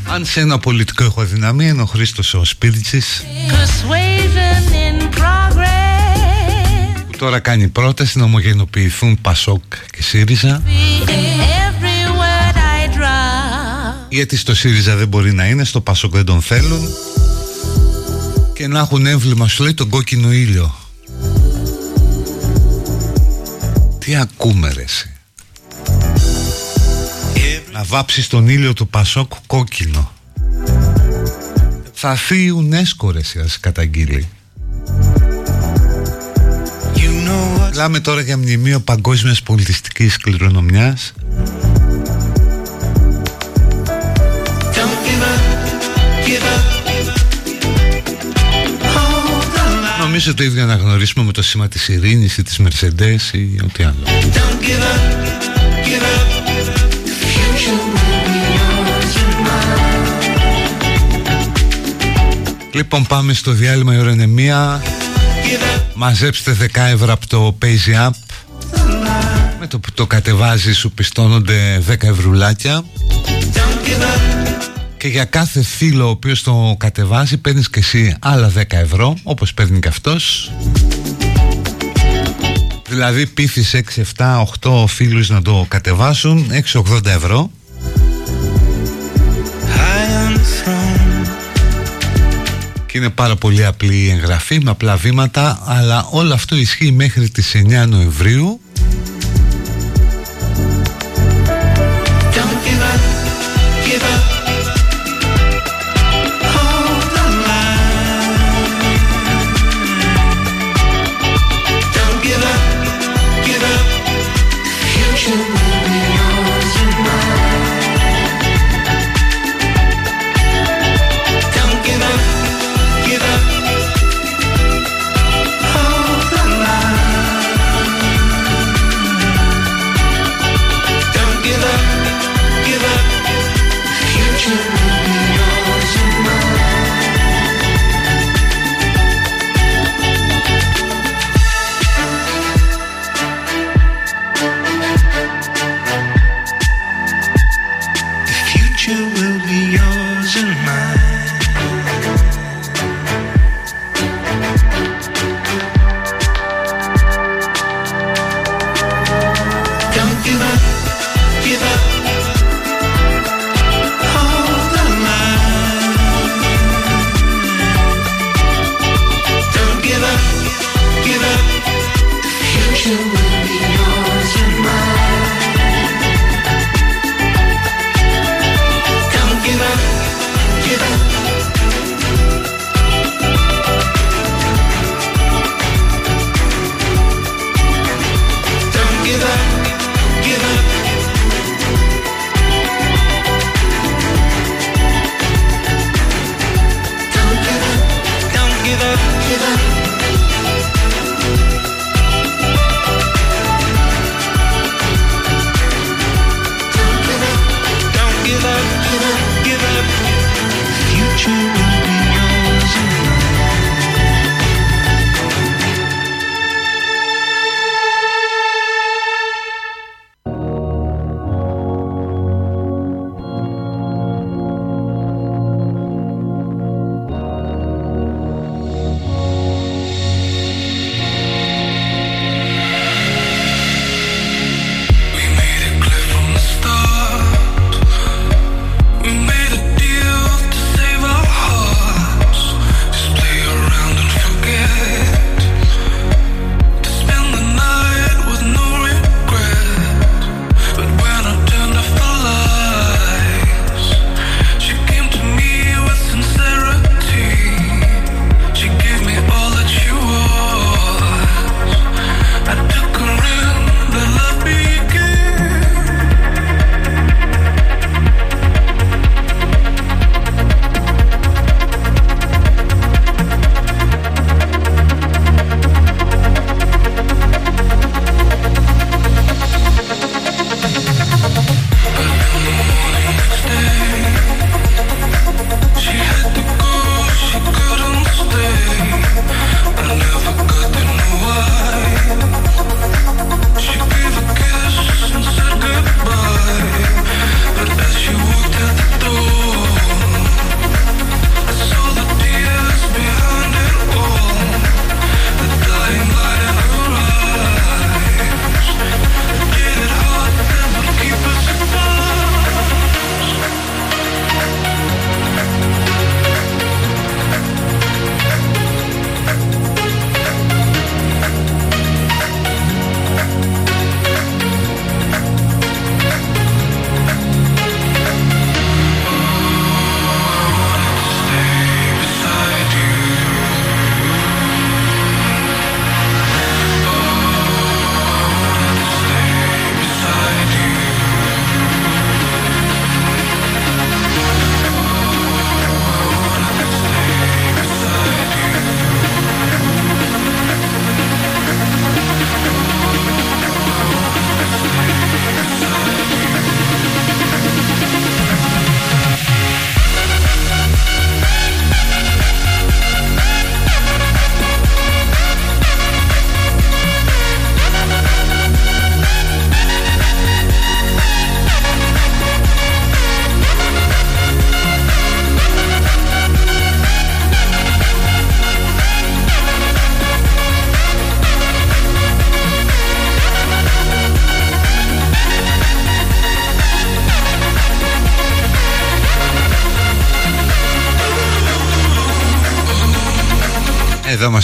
Αν 0.04 0.24
σε 0.24 0.40
ένα 0.40 0.58
πολιτικό 0.58 1.04
έχω 1.04 1.20
αδυναμία 1.20 1.68
είναι 1.68 1.82
ο 1.82 1.86
Χρήστος 1.86 2.34
ο 2.34 2.44
Σπίριτσης 2.44 3.24
που 7.10 7.16
τώρα 7.18 7.38
κάνει 7.38 7.68
πρόταση 7.68 8.18
να 8.18 8.24
ομογενοποιηθούν 8.24 9.18
Πασόκ 9.20 9.62
και 9.90 10.02
ΣΥΡΙΖΑ. 10.02 10.62
Γιατί 14.08 14.36
στο 14.36 14.54
ΣΥΡΙΖΑ 14.54 14.96
δεν 14.96 15.08
μπορεί 15.08 15.32
να 15.32 15.46
είναι, 15.46 15.64
στο 15.64 15.80
Πασόκ 15.80 16.12
δεν 16.12 16.24
τον 16.24 16.42
θέλουν. 16.42 16.88
Και 18.54 18.66
να 18.66 18.78
έχουν 18.78 19.06
έμβλημα 19.06 19.48
σου 19.48 19.62
λέει 19.62 19.74
τον 19.74 19.88
κόκκινο 19.88 20.32
ήλιο. 20.32 20.74
Τι 23.98 24.16
ακούμε 24.16 24.72
ρε 24.72 24.82
εσύ 24.82 25.15
Να 27.76 27.82
βάψεις 27.82 28.26
τον 28.28 28.48
ήλιο 28.48 28.72
του 28.72 28.88
Πασόκ 28.88 29.32
κόκκινο. 29.46 30.12
Θα 31.92 32.10
έρθει 32.10 32.36
η 32.36 32.52
UNESCO 32.58 33.12
ρε 33.12 33.18
εσύ 33.18 33.60
καταγγείλει. 33.60 34.28
Μιλάμε 37.70 38.00
τώρα 38.00 38.20
για 38.20 38.36
μνημείο 38.36 38.80
παγκόσμιας 38.80 39.42
πολιτιστικής 39.42 40.16
κληρονομιάς. 40.16 41.12
Νομίζω 50.00 50.34
το 50.34 50.42
ίδιο 50.42 50.66
να 50.66 50.74
γνωρίσουμε 50.74 51.24
με 51.24 51.32
το 51.32 51.42
σήμα 51.42 51.68
της 51.68 51.88
ειρήνης 51.88 52.36
ή 52.36 52.42
της 52.42 52.60
Mercedes 52.60 53.32
ή 53.32 53.60
ό,τι 53.64 53.84
άλλο. 53.84 54.04
Λοιπόν 62.76 63.06
πάμε 63.06 63.32
στο 63.32 63.52
διάλειμμα 63.52 63.94
η 63.94 63.98
ώρα 63.98 64.10
είναι 64.10 64.26
μία. 64.26 64.82
Μαζέψτε 65.94 66.56
10 66.60 66.66
ευρώ 66.74 67.12
από 67.12 67.26
το 67.26 67.58
Paisy 67.62 68.08
App. 68.08 68.10
Με 69.60 69.66
το 69.66 69.78
που 69.78 69.92
το 69.92 70.06
κατεβάζει 70.06 70.72
σου 70.72 70.90
πιστώνονται 70.90 71.82
10 71.88 72.02
ευρουλάκια. 72.02 72.84
Και 74.96 75.08
για 75.08 75.24
κάθε 75.24 75.62
φίλο 75.62 76.06
ο 76.06 76.08
οποίος 76.08 76.42
το 76.42 76.74
κατεβάζει 76.78 77.36
παίρνεις 77.36 77.70
και 77.70 77.78
εσύ 77.78 78.16
άλλα 78.20 78.52
10 78.56 78.62
ευρώ 78.68 79.16
όπως 79.22 79.54
παίρνει 79.54 79.78
και 79.78 79.88
αυτός. 79.88 80.52
Δηλαδή 82.88 83.26
πείθεις 83.26 83.74
6, 83.74 84.02
7, 84.16 84.40
8 84.60 84.86
φίλους 84.86 85.28
να 85.28 85.42
το 85.42 85.66
κατεβάσουν 85.68 86.50
6-80 86.72 87.06
ευρώ 87.06 87.50
είναι 92.96 93.10
πάρα 93.10 93.36
πολύ 93.36 93.64
απλή 93.64 93.96
η 93.96 94.10
εγγραφή 94.10 94.60
με 94.62 94.70
απλά 94.70 94.96
βήματα 94.96 95.62
αλλά 95.64 96.06
όλο 96.10 96.34
αυτό 96.34 96.56
ισχύει 96.56 96.92
μέχρι 96.92 97.30
τις 97.30 97.52
9 97.54 97.86
Νοεμβρίου 97.88 98.60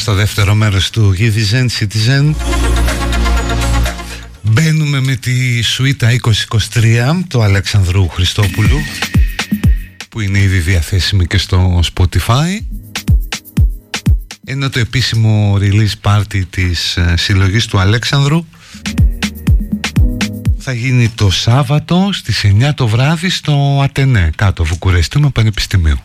στο 0.02 0.14
δεύτερο 0.14 0.54
μέρος 0.54 0.90
του 0.90 1.14
Givizen 1.18 1.66
Citizen. 1.78 2.34
Μπαίνουμε 4.42 5.00
με 5.00 5.14
τη 5.14 5.62
σουίτα 5.62 6.08
2023 6.74 7.20
του 7.28 7.42
Αλεξανδρού 7.42 8.08
Χριστόπουλου 8.08 8.78
που 10.08 10.20
είναι 10.20 10.38
ήδη 10.38 10.58
διαθέσιμη 10.58 11.26
και 11.26 11.38
στο 11.38 11.80
Spotify. 11.94 12.58
Είναι 14.46 14.68
το 14.68 14.78
επίσημο 14.78 15.58
release 15.60 15.94
party 16.02 16.42
της 16.50 16.96
ε, 16.96 17.14
συλλογής 17.16 17.66
του 17.66 17.78
Αλέξανδρου 17.78 18.46
θα 20.58 20.72
γίνει 20.72 21.08
το 21.08 21.30
Σάββατο 21.30 22.10
στις 22.12 22.44
9 22.44 22.70
το 22.74 22.86
βράδυ 22.86 23.28
στο 23.28 23.80
Ατενέ 23.82 24.30
κάτω 24.36 24.64
Βουκουρεστίου 24.64 25.32
Πανεπιστημίου 25.32 25.98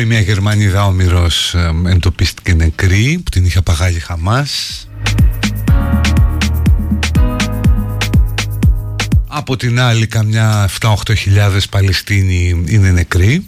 Άλλη 0.00 0.08
μια 0.08 0.20
Γερμανίδα 0.20 0.86
όμοιρος 0.86 1.54
εντοπίστηκε 1.86 2.54
νεκρή 2.54 3.20
που 3.24 3.30
την 3.30 3.44
είχε 3.44 3.58
απαγάγει 3.58 3.98
Χαμάς 3.98 4.88
Από 9.26 9.56
την 9.56 9.80
άλλη 9.80 10.06
καμιά 10.06 10.68
7-8 10.80 10.94
χιλιάδες 11.16 11.68
Παλαιστίνοι 11.68 12.64
είναι 12.66 12.90
νεκροί 12.90 13.46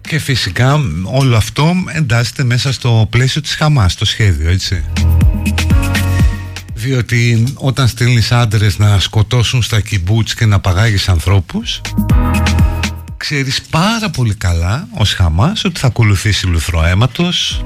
Και 0.00 0.18
φυσικά 0.18 0.80
όλο 1.02 1.36
αυτό 1.36 1.74
εντάσσεται 1.92 2.44
μέσα 2.44 2.72
στο 2.72 3.06
πλαίσιο 3.10 3.40
της 3.40 3.54
Χαμάς, 3.54 3.94
το 3.94 4.04
σχέδιο, 4.04 4.50
έτσι. 4.50 4.84
Διότι 6.88 7.44
όταν 7.54 7.88
στέλνεις 7.88 8.32
άντρες 8.32 8.78
να 8.78 8.98
σκοτώσουν 8.98 9.62
στα 9.62 9.80
κυμπούτς 9.80 10.34
και 10.34 10.46
να 10.46 10.60
παγάγεις 10.60 11.08
ανθρώπους 11.08 11.80
Ξέρεις 13.16 13.62
πάρα 13.62 14.10
πολύ 14.10 14.34
καλά 14.34 14.88
ως 14.96 15.14
Χαμάς 15.14 15.64
ότι 15.64 15.80
θα 15.80 15.86
ακολουθήσει 15.86 16.46
λουθροαίματος 16.46 17.64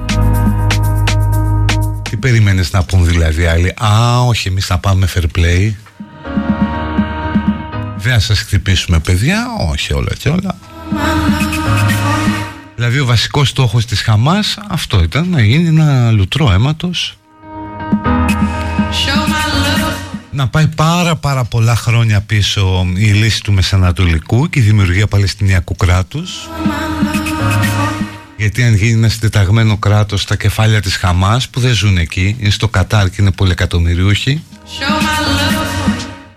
Τι 2.02 2.16
περίμενες 2.16 2.72
να 2.72 2.82
πούν 2.82 3.06
δηλαδή 3.06 3.46
άλλοι 3.46 3.74
Α 3.84 4.20
όχι 4.20 4.48
εμείς 4.48 4.66
θα 4.66 4.78
πάμε 4.78 5.08
fair 5.14 5.38
play 5.38 5.72
Δεν 7.96 8.12
θα 8.12 8.20
σας 8.20 8.38
χτυπήσουμε 8.38 8.98
παιδιά 8.98 9.46
Όχι 9.70 9.92
όλα 9.92 10.12
και 10.18 10.28
όλα 10.28 10.58
Δηλαδή 12.74 12.98
ο 12.98 13.06
βασικός 13.06 13.48
στόχος 13.48 13.86
της 13.86 14.02
Χαμάς 14.02 14.58
αυτό 14.68 15.02
ήταν 15.02 15.28
να 15.28 15.42
γίνει 15.42 15.68
ένα 15.68 16.10
λουτρό 16.10 16.52
αίματος 16.52 17.16
να 20.30 20.48
πάει 20.48 20.66
πάρα 20.66 21.16
πάρα 21.16 21.44
πολλά 21.44 21.76
χρόνια 21.76 22.20
πίσω 22.20 22.86
η 22.94 23.04
λύση 23.06 23.42
του 23.42 23.52
Μεσανατολικού 23.52 24.48
και 24.48 24.58
η 24.58 24.62
δημιουργία 24.62 25.06
Παλαιστινιακού 25.06 25.76
κράτους. 25.76 26.48
Γιατί 28.36 28.62
αν 28.62 28.74
γίνει 28.74 28.92
ένας 28.92 29.12
συντεταγμένο 29.12 29.76
κράτος 29.76 30.20
στα 30.22 30.36
κεφάλια 30.36 30.80
της 30.80 30.96
Χαμάς 30.96 31.48
που 31.48 31.60
δεν 31.60 31.74
ζουν 31.74 31.96
εκεί 31.96 32.36
είναι 32.40 32.50
στο 32.50 32.68
Κατάρ 32.68 33.10
και 33.10 33.16
είναι 33.18 33.30
πολυεκατομμυριούχοι 33.30 34.42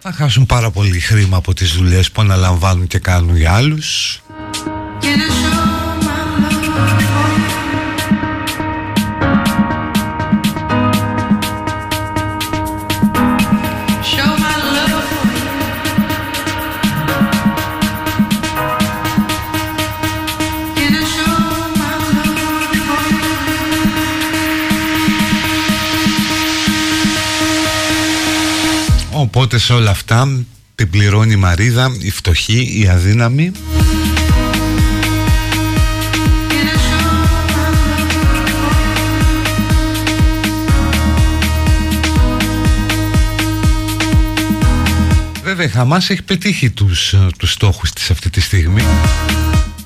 θα 0.07 0.11
χάσουν 0.13 0.45
πάρα 0.45 0.71
πολύ 0.71 0.99
χρήμα 0.99 1.37
από 1.37 1.53
τις 1.53 1.71
δουλειές 1.71 2.11
που 2.11 2.21
αναλαμβάνουν 2.21 2.87
και 2.87 2.99
κάνουν 2.99 3.35
για 3.35 3.53
άλλους 3.53 4.21
Οπότε 29.37 29.57
σε 29.57 29.73
όλα 29.73 29.89
αυτά 29.89 30.45
την 30.75 30.89
πληρώνει 30.89 31.33
η 31.33 31.35
Μαρίδα, 31.35 31.95
η 31.99 32.11
φτωχή, 32.11 32.81
η 32.81 32.87
αδύναμη. 32.87 33.51
Βέβαια 45.43 45.65
η 45.65 45.69
Χαμάς 45.69 46.09
έχει 46.09 46.21
πετύχει 46.21 46.69
τους, 46.69 47.15
τους 47.37 47.51
στόχους 47.51 47.91
της 47.91 48.09
αυτή 48.09 48.29
τη 48.29 48.41
στιγμή. 48.41 48.83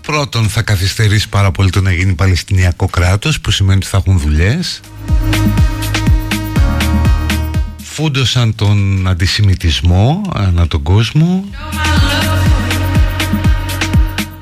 Πρώτον 0.01 0.49
θα 0.49 0.61
καθυστερήσει 0.61 1.29
πάρα 1.29 1.51
πολύ 1.51 1.69
το 1.69 1.81
να 1.81 1.91
γίνει 1.91 2.13
Παλαιστινιακό 2.13 2.85
κράτος 2.85 3.39
που 3.39 3.51
σημαίνει 3.51 3.77
ότι 3.77 3.87
θα 3.87 3.97
έχουν 3.97 4.19
δουλειές 4.19 4.81
φούντωσαν 7.99 8.55
τον 8.55 9.07
αντισημιτισμό 9.07 10.21
ανά 10.33 10.67
τον 10.67 10.83
κόσμο. 10.83 11.43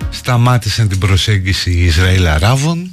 Σταμάτησαν 0.10 0.88
την 0.88 1.00
προσέγγιση 1.00 1.72
Ισραήλ-Αράβων 1.72 2.92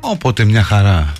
οπότε 0.00 0.44
μια 0.44 0.62
χαρά. 0.62 1.12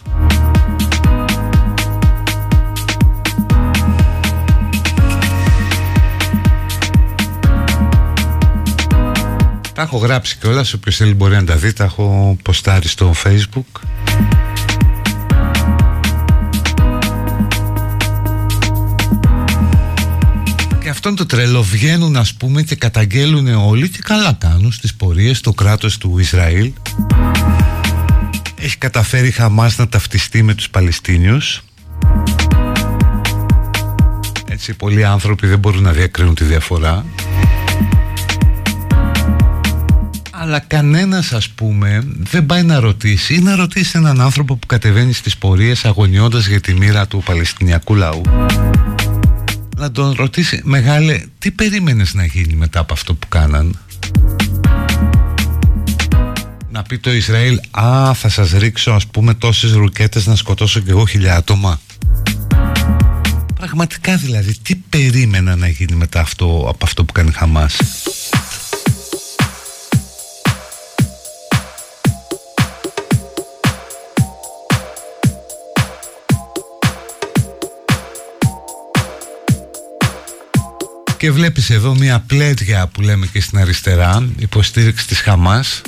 Τα 9.73 9.83
έχω 9.83 9.97
γράψει 9.97 10.37
κιόλας, 10.41 10.73
όποιος 10.73 10.97
θέλει 10.97 11.15
μπορεί 11.15 11.35
να 11.35 11.45
τα 11.45 11.57
δει, 11.57 11.73
τα 11.73 11.85
έχω 11.85 12.37
ποστάρει 12.43 12.89
στο 12.89 13.15
facebook 13.25 13.96
αυτό 21.09 21.23
είναι 21.23 21.31
το 21.31 21.37
τρελό. 21.37 21.63
Βγαίνουν 21.63 22.17
ας 22.17 22.35
πούμε 22.35 22.63
και 22.63 22.75
καταγγέλουν 22.75 23.47
όλοι 23.47 23.89
και 23.89 23.99
καλά 24.03 24.33
κάνουν 24.33 24.73
στις 24.73 24.95
πορείες 24.95 25.41
το 25.41 25.53
κράτος 25.53 25.99
του 25.99 26.19
Ισραήλ. 26.19 26.73
Έχει 28.61 28.77
καταφέρει 28.77 29.27
η 29.27 29.31
Χαμάς 29.31 29.79
να 29.79 29.89
ταυτιστεί 29.89 30.43
με 30.43 30.55
τους 30.55 30.71
Παλαιστίνιους. 30.71 31.63
Έτσι 34.49 34.75
πολλοί 34.75 35.05
άνθρωποι 35.05 35.47
δεν 35.47 35.59
μπορούν 35.59 35.83
να 35.83 35.93
διακρίνουν 35.93 36.35
τη 36.35 36.45
διαφορά. 36.45 37.05
Αλλά 40.31 40.59
κανένας 40.59 41.33
ας 41.33 41.49
πούμε 41.49 42.03
δεν 42.31 42.47
πάει 42.47 42.63
να 42.63 42.81
ρωτήσει 42.81 43.35
ή 43.35 43.39
να 43.39 43.57
ρωτήσει 43.57 43.93
έναν 43.99 44.21
άνθρωπο 44.21 44.57
που 44.57 44.67
κατεβαίνει 44.67 45.13
στις 45.13 45.37
πορείες 45.37 45.85
αγωνιώντας 45.85 46.47
για 46.47 46.61
τη 46.61 46.75
μοίρα 46.75 47.07
του 47.07 47.23
Παλαιστινιακού 47.25 47.95
λαού 47.95 48.23
να 49.77 49.91
τον 49.91 50.15
ρωτήσει 50.17 50.61
Μεγάλε 50.65 51.23
τι 51.39 51.51
περίμενες 51.51 52.15
να 52.15 52.25
γίνει 52.25 52.55
μετά 52.55 52.81
από 52.81 52.93
αυτό 52.93 53.15
που 53.15 53.29
κάναν; 53.29 53.79
Να 56.71 56.83
πει 56.83 56.99
το 56.99 57.13
Ισραήλ 57.13 57.61
Α 57.71 58.15
θα 58.15 58.29
σας 58.29 58.51
ρίξω 58.51 58.93
ας 58.93 59.07
πούμε 59.07 59.35
τόσες 59.35 59.73
ρουκέτες 59.73 60.27
να 60.27 60.35
σκοτώσω 60.35 60.81
και 60.81 60.91
εγώ 60.91 61.07
χιλιά 61.07 61.37
άτομα 61.37 61.81
Πραγματικά 63.55 64.17
δηλαδή 64.17 64.59
τι 64.59 64.75
περίμενα 64.75 65.57
να 65.57 65.69
γίνει 65.69 65.95
μετά 65.95 66.21
αυτό, 66.21 66.67
από 66.69 66.85
αυτό 66.85 67.05
που 67.05 67.13
κάνει 67.13 67.33
Χαμάς; 67.33 67.77
Και 81.27 81.33
βλέπεις 81.33 81.71
εδώ 81.71 81.95
μια 81.95 82.21
πλέτια 82.21 82.87
που 82.87 83.01
λέμε 83.01 83.27
και 83.27 83.41
στην 83.41 83.59
αριστερά 83.59 84.29
Υποστήριξη 84.39 85.07
της 85.07 85.21
Χαμάς 85.21 85.83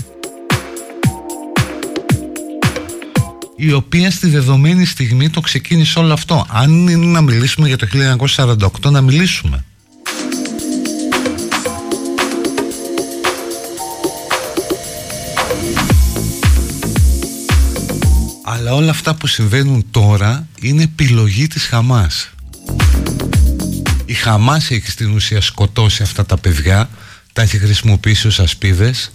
η 3.57 3.72
οποία 3.72 4.11
στη 4.11 4.28
δεδομένη 4.28 4.84
στιγμή 4.84 5.30
το 5.30 5.41
ξεκίνησε 5.41 5.99
όλο 5.99 6.12
αυτό. 6.12 6.47
Αν 6.49 6.89
είναι 6.89 7.07
να 7.07 7.20
μιλήσουμε 7.20 7.66
για 7.68 7.76
το 7.76 7.86
1948, 8.86 8.91
να 8.91 9.01
μιλήσουμε. 9.01 9.64
Αλλά 18.45 18.74
όλα 18.74 18.91
αυτά 18.91 19.14
που 19.14 19.26
συμβαίνουν 19.26 19.84
τώρα 19.91 20.49
είναι 20.61 20.82
επιλογή 20.82 21.47
της 21.47 21.66
Χαμάς. 21.66 22.30
Η 24.09 24.14
Χαμάς 24.14 24.70
έχει 24.70 24.90
στην 24.90 25.11
ουσία 25.11 25.40
σκοτώσει 25.40 26.02
αυτά 26.02 26.26
τα 26.26 26.36
παιδιά, 26.36 26.88
τα 27.32 27.42
έχει 27.42 27.59
χρησιμοποιήσει 27.59 28.26
ως 28.26 28.40
ασπίδες 28.40 29.11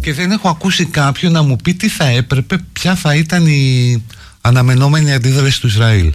και 0.00 0.12
δεν 0.12 0.30
έχω 0.30 0.48
ακούσει 0.48 0.84
κάποιον 0.84 1.32
να 1.32 1.42
μου 1.42 1.56
πει 1.56 1.74
τι 1.74 1.88
θα 1.88 2.04
έπρεπε, 2.04 2.58
ποια 2.72 2.94
θα 2.94 3.14
ήταν 3.14 3.46
η 3.46 4.02
αναμενόμενη 4.40 5.12
αντίδραση 5.12 5.60
του 5.60 5.66
Ισραήλ. 5.66 6.12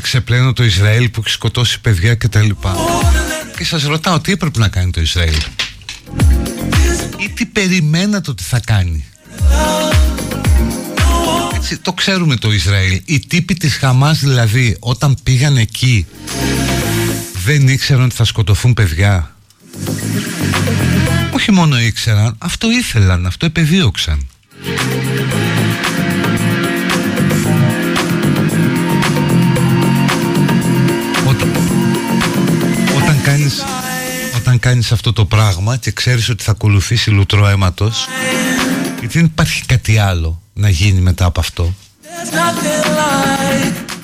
Ξεπλένω 0.00 0.52
το 0.52 0.64
Ισραήλ 0.64 1.08
που 1.08 1.20
έχει 1.24 1.34
σκοτώσει 1.34 1.80
παιδιά 1.80 2.14
και 2.14 2.28
τα 2.28 2.40
λοιπά. 2.40 2.76
Και 3.56 3.64
σας 3.64 3.82
ρωτάω 3.82 4.20
τι 4.20 4.32
έπρεπε 4.32 4.58
να 4.58 4.68
κάνει 4.68 4.90
το 4.90 5.00
Ισραήλ; 5.00 5.36
Ή 7.16 7.28
τι 7.28 7.46
περιμένατε 7.46 8.30
ότι 8.30 8.42
θα 8.42 8.60
κάνει; 8.66 9.04
Έτσι, 11.54 11.78
το 11.78 11.92
ξέρουμε 11.92 12.36
το 12.36 12.52
Ισραήλ. 12.52 13.00
Οι 13.04 13.18
τύποι 13.26 13.54
της 13.54 13.76
Χαμάς 13.76 14.18
δηλαδή 14.18 14.76
όταν 14.80 15.16
πήγαν 15.22 15.56
εκεί 15.56 16.06
Δεν 17.44 17.68
ήξεραν 17.68 18.04
ότι 18.04 18.14
θα 18.14 18.24
σκοτωθούν 18.24 18.74
παιδιά. 18.74 19.34
Όχι 21.30 21.52
μόνο 21.52 21.80
ήξεραν 21.80 22.34
Αυτό 22.38 22.70
ήθελαν, 22.70 23.26
αυτό 23.26 23.46
επεδίωξαν 23.46 24.26
κάνεις 34.60 34.92
αυτό 34.92 35.12
το 35.12 35.24
πράγμα 35.24 35.76
και 35.76 35.90
ξέρεις 35.90 36.28
ότι 36.28 36.42
θα 36.42 36.50
ακολουθήσει 36.50 37.10
λουτρό 37.10 37.46
αίματος 37.46 38.06
γιατί 38.98 39.18
δεν 39.18 39.24
υπάρχει 39.24 39.66
κάτι 39.66 39.98
άλλο 39.98 40.42
να 40.52 40.68
γίνει 40.68 41.00
μετά 41.00 41.24
από 41.24 41.40
αυτό. 41.40 41.74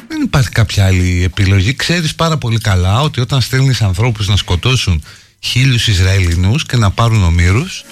Δεν 0.09 0.23
υπάρχει 0.23 0.51
κάποια 0.51 0.87
άλλη 0.87 1.23
επιλογή. 1.25 1.75
Ξέρεις 1.75 2.15
πάρα 2.15 2.37
πολύ 2.37 2.59
καλά 2.59 3.01
ότι 3.01 3.21
όταν 3.21 3.41
στέλνεις 3.41 3.83
ανθρώπους 3.83 4.29
να 4.29 4.37
σκοτώσουν 4.37 5.03
χίλιους 5.39 5.89
Ισραηλινούς 5.89 6.67
και 6.67 6.77
να 6.77 6.91
πάρουν 6.91 7.25
ομήρους 7.25 7.85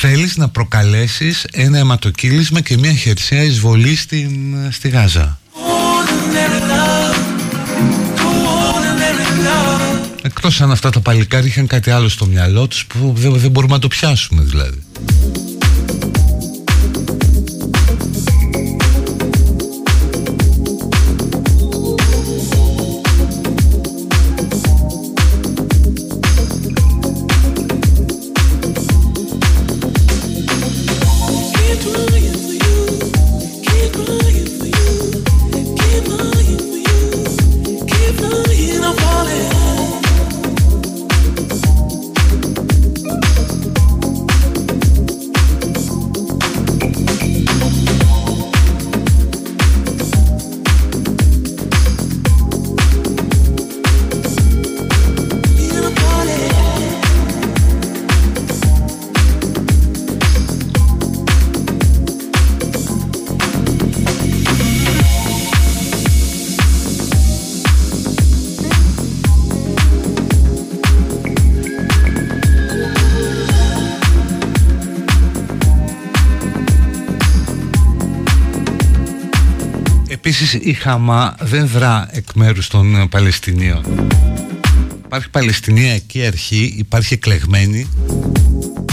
θέλεις 0.00 0.36
να 0.36 0.48
προκαλέσεις 0.48 1.46
ένα 1.52 1.78
αιματοκύλισμα 1.78 2.60
και 2.60 2.78
μια 2.78 2.92
χερσαία 2.92 3.42
εισβολή 3.42 3.96
στην, 3.96 4.56
στη 4.70 4.88
Γάζα 4.88 5.38
Εκτός 10.26 10.60
αν 10.60 10.70
αυτά 10.70 10.90
τα 10.90 11.00
παλικάρια 11.00 11.48
είχαν 11.48 11.66
κάτι 11.66 11.90
άλλο 11.90 12.08
στο 12.08 12.26
μυαλό 12.26 12.68
τους 12.68 12.86
που 12.86 13.12
δεν, 13.16 13.38
δεν 13.38 13.50
μπορούμε 13.50 13.72
να 13.74 13.78
το 13.78 13.88
πιάσουμε 13.88 14.42
δηλαδή. 14.42 14.82
Επίσης 80.54 80.72
η 80.76 80.82
Χαμά 80.82 81.34
δεν 81.40 81.68
δρά 81.68 82.08
εκ 82.10 82.26
μέρους 82.34 82.68
των 82.68 83.08
Παλαιστινίων 83.08 83.84
Υπάρχει 85.04 85.30
Παλαιστινιακή 85.30 86.26
αρχή, 86.26 86.74
υπάρχει 86.76 87.14
εκλεγμένη 87.14 87.88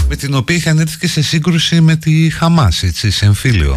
με 0.08 0.16
την 0.16 0.34
οποία 0.34 0.56
είχαν 0.56 0.80
έρθει 0.80 0.98
και 0.98 1.08
σε 1.08 1.22
σύγκρουση 1.22 1.82
με 1.82 1.96
τη 1.96 2.30
Χαμάς, 2.30 2.84
έτσι, 2.84 3.12
σε 3.12 3.26
εμφύλιο. 3.26 3.76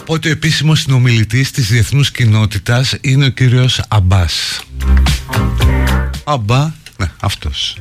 Οπότε 0.00 0.28
ο 0.28 0.30
επίσημος 0.30 0.80
συνομιλητής 0.80 1.50
της 1.50 1.68
διεθνούς 1.68 2.10
κοινότητας 2.10 2.94
είναι 3.00 3.24
ο 3.24 3.28
κύριος 3.28 3.82
Αμπάς. 3.88 4.60
Αμπά, 6.24 6.62
ναι, 6.98 7.10
αυτός. 7.20 7.76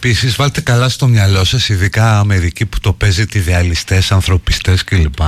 Επίσης 0.00 0.36
βάλτε 0.36 0.60
καλά 0.60 0.88
στο 0.88 1.06
μυαλό 1.06 1.44
σας 1.44 1.68
ειδικά 1.68 2.18
Αμερική 2.18 2.66
που 2.66 2.80
το 2.80 2.92
παίζει 2.92 3.26
τη 3.26 3.38
ιδεαλιστές, 3.38 4.12
ανθρωπιστές 4.12 4.84
κλπ. 4.84 5.18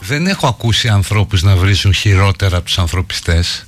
Δεν 0.00 0.26
έχω 0.26 0.46
ακούσει 0.46 0.88
ανθρώπους 0.88 1.42
να 1.42 1.56
βρίζουν 1.56 1.94
χειρότερα 1.94 2.56
από 2.56 2.66
τους 2.66 2.78
ανθρωπιστές. 2.78 3.66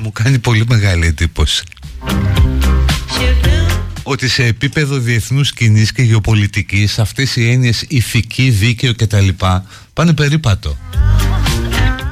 Μου 0.00 0.12
κάνει 0.12 0.38
πολύ 0.38 0.64
μεγάλη 0.68 1.06
εντύπωση. 1.06 1.62
Ότι 4.02 4.28
σε 4.28 4.44
επίπεδο 4.44 4.98
διεθνούς 4.98 5.52
κοινής 5.52 5.92
και 5.92 6.02
γεωπολιτικής 6.02 6.98
αυτές 6.98 7.36
οι 7.36 7.50
έννοιες 7.50 7.84
ηθική, 7.88 8.50
δίκαιο 8.50 8.94
κτλ 8.94 9.28
πάνε 9.92 10.12
περίπατο 10.12 10.76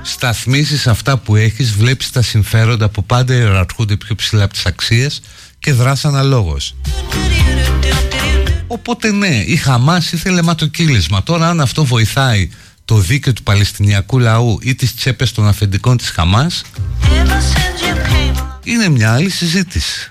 σταθμίζεις 0.02 0.86
αυτά 0.86 1.16
που 1.16 1.36
έχεις 1.36 1.72
βλέπεις 1.72 2.10
τα 2.10 2.22
συμφέροντα 2.22 2.88
που 2.88 3.04
πάντα 3.04 3.34
ιεραρχούνται 3.34 3.96
πιο 3.96 4.14
ψηλά 4.14 4.44
από 4.44 4.52
τις 4.52 4.66
αξίες 4.66 5.20
και 5.58 5.72
δράς 5.72 6.04
αναλόγως. 6.04 6.74
Οπότε 8.66 9.12
ναι 9.12 9.42
η 9.46 9.56
Χαμάς 9.56 10.12
ήθελε 10.12 10.42
ματοκύλισμα. 10.42 11.22
Τώρα 11.22 11.48
αν 11.48 11.60
αυτό 11.60 11.84
βοηθάει 11.84 12.50
το 12.84 12.96
δίκαιο 12.96 13.32
του 13.32 13.42
Παλαιστινιακού 13.42 14.18
λαού 14.18 14.58
ή 14.62 14.74
τις 14.74 14.94
τσέπες 14.94 15.32
των 15.32 15.48
αφεντικών 15.48 15.96
της 15.96 16.10
Χαμάς 16.10 16.62
είναι 18.64 18.88
μια 18.88 19.12
άλλη 19.12 19.30
συζήτηση 19.30 20.10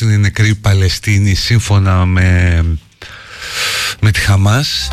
είναι 0.00 0.12
οι 0.12 0.18
νεκροί 0.18 0.54
Παλαιστίνοι 0.54 1.34
σύμφωνα 1.34 2.04
με, 2.06 2.64
με 4.00 4.10
τη 4.10 4.20
Χαμάς 4.20 4.88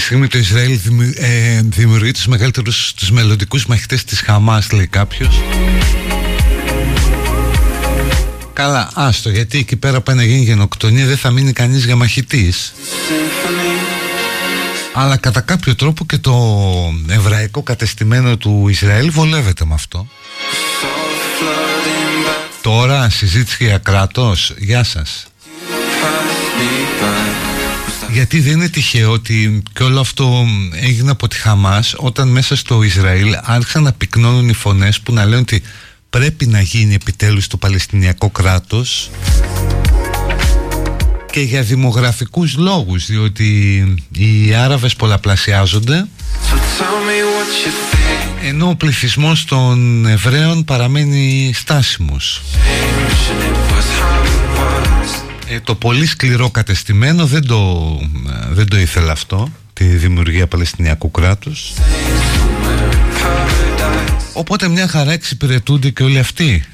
στιγμή 0.00 0.26
το 0.26 0.38
Ισραήλ 0.38 0.78
ε, 1.14 1.60
δημιουργεί 1.64 2.10
τους 2.10 2.26
μεγαλύτερους, 2.26 2.94
τους 2.94 3.10
μελλοντικούς 3.10 3.66
μαχητές 3.66 4.04
της 4.04 4.20
Χαμάς 4.20 4.72
λέει 4.72 4.86
κάποιος. 4.86 5.40
Καλά, 8.52 8.90
άστο, 8.94 9.30
γιατί 9.30 9.58
εκεί 9.58 9.76
πέρα 9.76 10.00
πάει 10.00 10.16
να 10.16 10.24
γίνει 10.24 10.42
γενοκτονία 10.42 11.06
δεν 11.06 11.16
θα 11.16 11.30
μείνει 11.30 11.52
κανείς 11.52 11.84
για 11.84 11.96
μαχητής. 11.96 12.72
Αλλά 14.92 15.16
κατά 15.16 15.40
κάποιο 15.40 15.74
τρόπο 15.74 16.06
και 16.06 16.18
το 16.18 16.34
εβραϊκό 17.08 17.62
κατεστημένο 17.62 18.36
του 18.36 18.66
Ισραήλ 18.68 19.10
βολεύεται 19.10 19.64
με 19.64 19.74
αυτό. 19.74 20.06
Τώρα 22.62 23.10
συζήτηση 23.10 23.64
για 23.64 23.78
κράτος. 23.78 24.54
Γεια 24.58 24.84
σας 24.84 25.26
γιατί 28.12 28.40
δεν 28.40 28.52
είναι 28.52 28.68
τυχαίο 28.68 29.10
ότι 29.10 29.62
και 29.72 29.82
όλο 29.82 30.00
αυτό 30.00 30.46
έγινε 30.80 31.10
από 31.10 31.28
τη 31.28 31.36
Χαμάς 31.36 31.94
όταν 31.96 32.28
μέσα 32.28 32.56
στο 32.56 32.82
Ισραήλ 32.82 33.34
άρχισαν 33.42 33.82
να 33.82 33.92
πυκνώνουν 33.92 34.48
οι 34.48 34.52
φωνές 34.52 35.00
που 35.00 35.12
να 35.12 35.24
λένε 35.24 35.36
ότι 35.36 35.62
πρέπει 36.10 36.46
να 36.46 36.60
γίνει 36.60 36.94
επιτέλους 36.94 37.46
το 37.46 37.56
Παλαιστινιακό 37.56 38.30
κράτος. 38.30 39.10
Και 41.32 41.40
για 41.40 41.62
δημογραφικούς 41.62 42.56
λόγους 42.56 43.06
διότι 43.06 43.48
οι 44.16 44.54
Άραβες 44.54 44.96
πολλαπλασιάζονται. 44.96 46.06
Ενώ 48.42 48.68
ο 48.68 48.74
πληθυσμός 48.74 49.44
των 49.44 50.06
Εβραίων 50.06 50.64
παραμένει 50.64 51.52
στάσιμος 51.54 52.42
ε, 55.50 55.60
το 55.60 55.74
πολύ 55.74 56.06
σκληρό 56.06 56.50
κατεστημένο 56.50 57.26
δεν 57.26 57.46
το, 57.46 57.88
δεν 58.50 58.68
το 58.68 58.78
ήθελε 58.78 59.10
αυτό 59.10 59.52
τη 59.72 59.84
δημιουργία 59.84 60.46
Παλαιστινιακού 60.46 61.10
κράτους. 61.10 61.72
Οπότε 64.32 64.68
μια 64.68 64.88
χαρά 64.88 65.12
εξυπηρετούνται 65.12 65.90
και 65.90 66.02
όλοι 66.02 66.18
αυτοί 66.18 66.64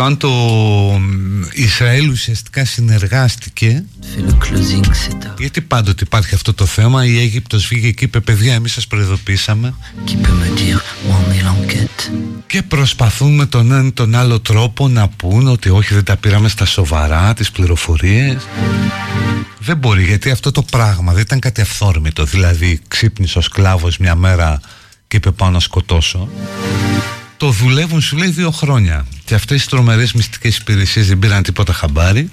το 0.00 0.06
αν 0.06 0.16
το 0.16 0.30
Ισραήλ 1.52 2.10
ουσιαστικά 2.10 2.64
συνεργάστηκε 2.64 3.84
γιατί 5.38 5.60
πάντοτε 5.60 6.04
υπάρχει 6.04 6.34
αυτό 6.34 6.54
το 6.54 6.66
θέμα 6.66 7.04
η 7.04 7.18
Αίγυπτος 7.18 7.66
βγήκε 7.66 7.90
και 7.90 8.04
είπε 8.04 8.20
παιδιά 8.20 8.54
εμείς 8.54 8.72
σας 8.72 8.86
προειδοποίησαμε 8.86 9.74
και 12.46 12.62
προσπαθούν 12.62 13.34
με 13.34 13.46
τον 13.46 13.66
έναν 13.66 13.92
τον 13.92 14.14
άλλο 14.14 14.40
τρόπο 14.40 14.88
να 14.88 15.08
πούν 15.08 15.48
ότι 15.48 15.68
όχι 15.68 15.94
δεν 15.94 16.04
τα 16.04 16.16
πήραμε 16.16 16.48
στα 16.48 16.64
σοβαρά 16.64 17.34
τις 17.34 17.50
πληροφορίες 17.50 18.46
δεν 19.58 19.76
μπορεί 19.76 20.04
γιατί 20.04 20.30
αυτό 20.30 20.50
το 20.50 20.62
πράγμα 20.62 21.12
δεν 21.12 21.22
ήταν 21.22 21.38
κάτι 21.38 21.60
αυθόρμητο 21.60 22.24
δηλαδή 22.24 22.80
ξύπνησε 22.88 23.38
ο 23.38 23.40
σκλάβος 23.40 23.98
μια 23.98 24.14
μέρα 24.14 24.60
και 25.08 25.16
είπε 25.16 25.30
πάω 25.30 25.50
να 25.50 25.60
σκοτώσω 25.60 26.28
το 27.40 27.50
δουλεύουν 27.50 28.00
σου 28.00 28.16
λέει 28.16 28.28
δύο 28.28 28.50
χρόνια. 28.50 29.06
Και 29.24 29.34
αυτές 29.34 29.64
οι 29.64 29.68
τρομερές 29.68 30.12
μυστικές 30.12 30.56
υπηρεσίες 30.56 31.08
δεν 31.08 31.18
πήραν 31.18 31.42
τίποτα 31.42 31.72
χαμπάρι. 31.72 32.30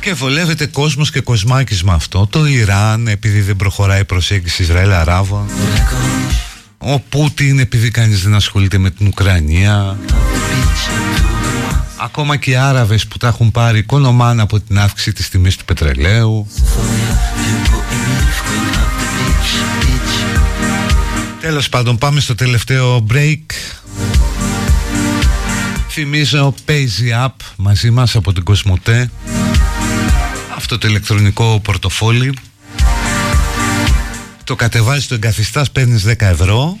Και 0.00 0.12
βολεύεται 0.12 0.66
κόσμος 0.66 1.10
και 1.10 1.20
κοσμάκης 1.20 1.82
με 1.82 1.92
αυτό. 1.92 2.26
Το 2.30 2.46
Ιράν 2.46 3.08
επειδή 3.08 3.40
δεν 3.40 3.56
προχωράει 3.56 4.00
η 4.00 4.04
προσέγγιση 4.04 4.62
Ισραήλ-Αράβων 4.62 5.46
Ο 6.78 6.98
Πούτιν 6.98 7.58
επειδή 7.58 7.90
κανείς 7.90 8.22
δεν 8.22 8.34
ασχολείται 8.34 8.78
με 8.78 8.90
την 8.90 9.06
Ουκρανία 9.06 9.96
Ακόμα 12.04 12.36
και 12.36 12.50
οι 12.50 12.54
Άραβες 12.54 13.06
που 13.06 13.18
τα 13.18 13.26
έχουν 13.28 13.50
πάρει 13.50 13.82
κονομάν 13.82 14.40
από 14.40 14.60
την 14.60 14.78
αύξηση 14.78 15.12
της 15.12 15.28
τιμής 15.28 15.56
του 15.56 15.64
πετρελαίου. 15.64 16.46
Τέλος 21.40 21.68
πάντων 21.68 21.98
πάμε 21.98 22.20
στο 22.20 22.34
τελευταίο 22.34 23.06
break. 23.10 23.42
Θυμίζω 25.88 26.54
Paisy 26.66 27.26
App 27.26 27.34
μαζί 27.56 27.90
μας 27.90 28.16
από 28.16 28.32
την 28.32 28.44
Κοσμοτέ. 28.44 29.10
Αυτό 30.56 30.78
το 30.78 30.88
ηλεκτρονικό 30.88 31.60
πορτοφόλι. 31.60 32.34
Το 34.44 34.54
κατεβάζεις 34.54 35.06
το 35.06 35.14
εγκαθιστάς 35.14 35.70
παίρνεις 35.70 36.04
10 36.06 36.14
ευρώ 36.18 36.78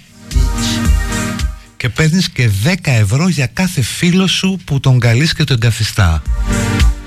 Και 1.82 1.88
παίρνεις 1.88 2.30
και 2.30 2.50
10 2.64 2.74
ευρώ 2.82 3.28
για 3.28 3.46
κάθε 3.46 3.82
φίλο 3.82 4.26
σου 4.26 4.58
που 4.64 4.80
τον 4.80 4.98
καλείς 4.98 5.34
και 5.34 5.44
τον 5.44 5.56
εγκαθιστά 5.56 6.22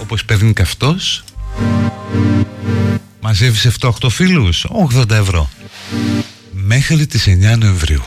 Όπως 0.02 0.26
παίρνει 0.26 0.54
και 0.54 0.62
αυτός 0.62 1.24
Μαζεύεις 3.22 3.68
7-8 3.80 3.90
φίλους 4.10 4.66
80 4.94 5.10
ευρώ. 5.10 5.50
Μέχρι 6.52 7.08
τις 7.08 7.28
9 7.28 7.58
Νοεμβρίου 7.58 8.04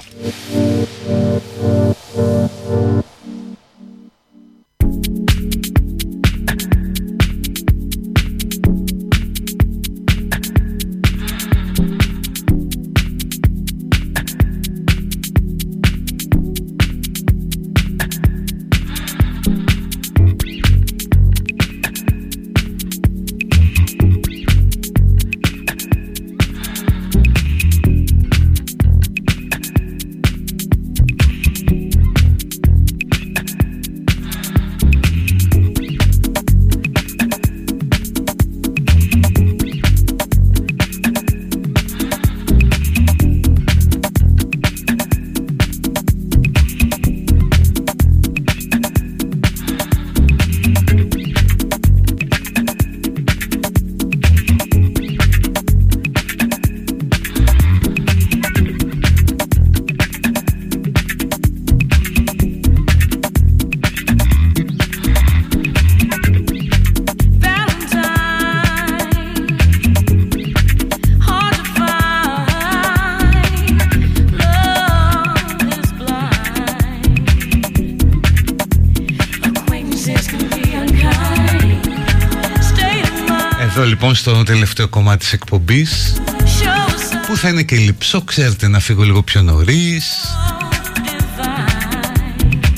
τελευταίο 84.79 85.03
κομμάτι 85.03 85.19
της 85.19 85.33
εκπομπής 85.33 86.13
που 87.27 87.37
θα 87.37 87.49
είναι 87.49 87.63
και 87.63 87.77
λυψό, 87.77 88.23
ξέρετε 88.23 88.69
να 88.69 88.81
φύγω 88.81 89.03
λίγο 89.03 89.23
πιο 89.23 89.43
νωρίς 89.43 90.37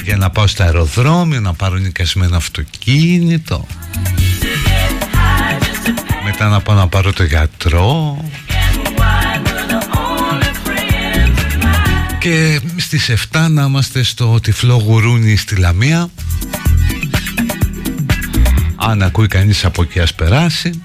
για 0.05 0.17
να 0.17 0.31
πάω 0.31 0.47
στο 0.47 0.63
αεροδρόμιο, 0.63 1.41
να 1.41 1.53
πάρω 1.53 1.77
νοικιασμένο 1.77 2.37
αυτοκίνητο 2.37 3.67
μετά 6.25 6.49
να 6.49 6.61
πάω 6.61 6.77
να 6.77 6.89
πάρω 6.89 7.13
το 7.13 7.25
γιατρό 7.25 8.25
και 12.19 12.61
στις 12.77 13.11
7 13.33 13.47
να 13.51 13.63
είμαστε 13.63 14.03
στο 14.03 14.41
τυφλό 14.41 14.75
γουρούνι 14.75 15.37
στη 15.37 15.57
Λαμία. 15.57 16.11
Αν 18.77 19.03
ακούει 19.03 19.27
κανείς 19.27 19.65
από 19.65 19.83
εκεί 19.83 20.01
ας 20.01 20.15
περάσει 20.15 20.83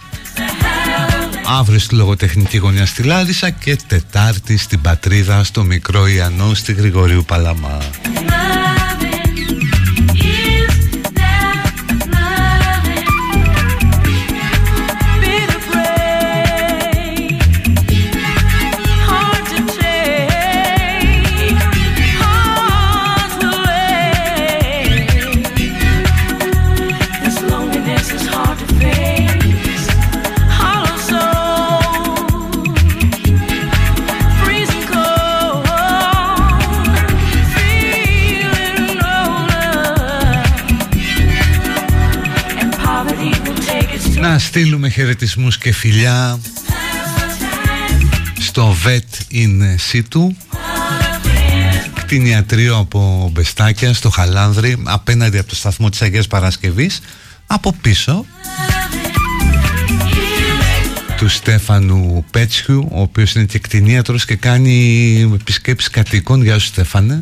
Αύριο 1.48 1.80
στη 1.80 1.96
λογοτεχνική 1.96 2.58
γωνιά 2.58 2.86
στη 2.86 3.04
Λάρισα 3.04 3.50
και 3.50 3.78
Τετάρτη 3.88 4.58
στην 4.58 4.82
Πατρίδα 4.82 5.44
στο 5.44 5.64
Μικρό 5.64 6.08
Ιαννό 6.08 6.54
στη 6.54 6.74
Γρηγορίου 6.74 7.24
Παλαμά. 7.28 7.78
Στείλουμε 44.60 44.90
χαιρετισμούς 44.90 45.58
και 45.58 45.72
φιλιά. 45.72 46.40
Στο 48.40 48.76
VET 48.86 49.36
in 49.36 49.76
situ. 49.92 50.36
Κτηνιατρίο 51.94 52.78
από 52.78 53.30
Μπεστάκια 53.34 53.94
στο 53.94 54.10
Χαλάνδρη 54.10 54.78
απέναντι 54.84 55.38
από 55.38 55.50
το 55.50 55.56
σταθμό 55.56 55.90
της 55.90 56.02
Αγίας 56.02 56.28
Παρασκευής. 56.28 57.02
Από 57.48 57.74
πίσω 57.82 58.26
του 61.18 61.30
Στέφανου 61.30 62.26
Πέτσιου 62.32 62.88
ο 62.92 63.02
οποίος 63.02 63.34
είναι 63.34 63.46
και 63.46 63.60
κτηνίατρος 63.60 64.26
και 64.26 64.36
κάνει 64.36 65.32
επισκέψεις 65.34 65.90
κατοικών. 65.90 66.44
Γεια 66.44 66.60
σου 66.60 66.66
Στέφανε 66.66 67.22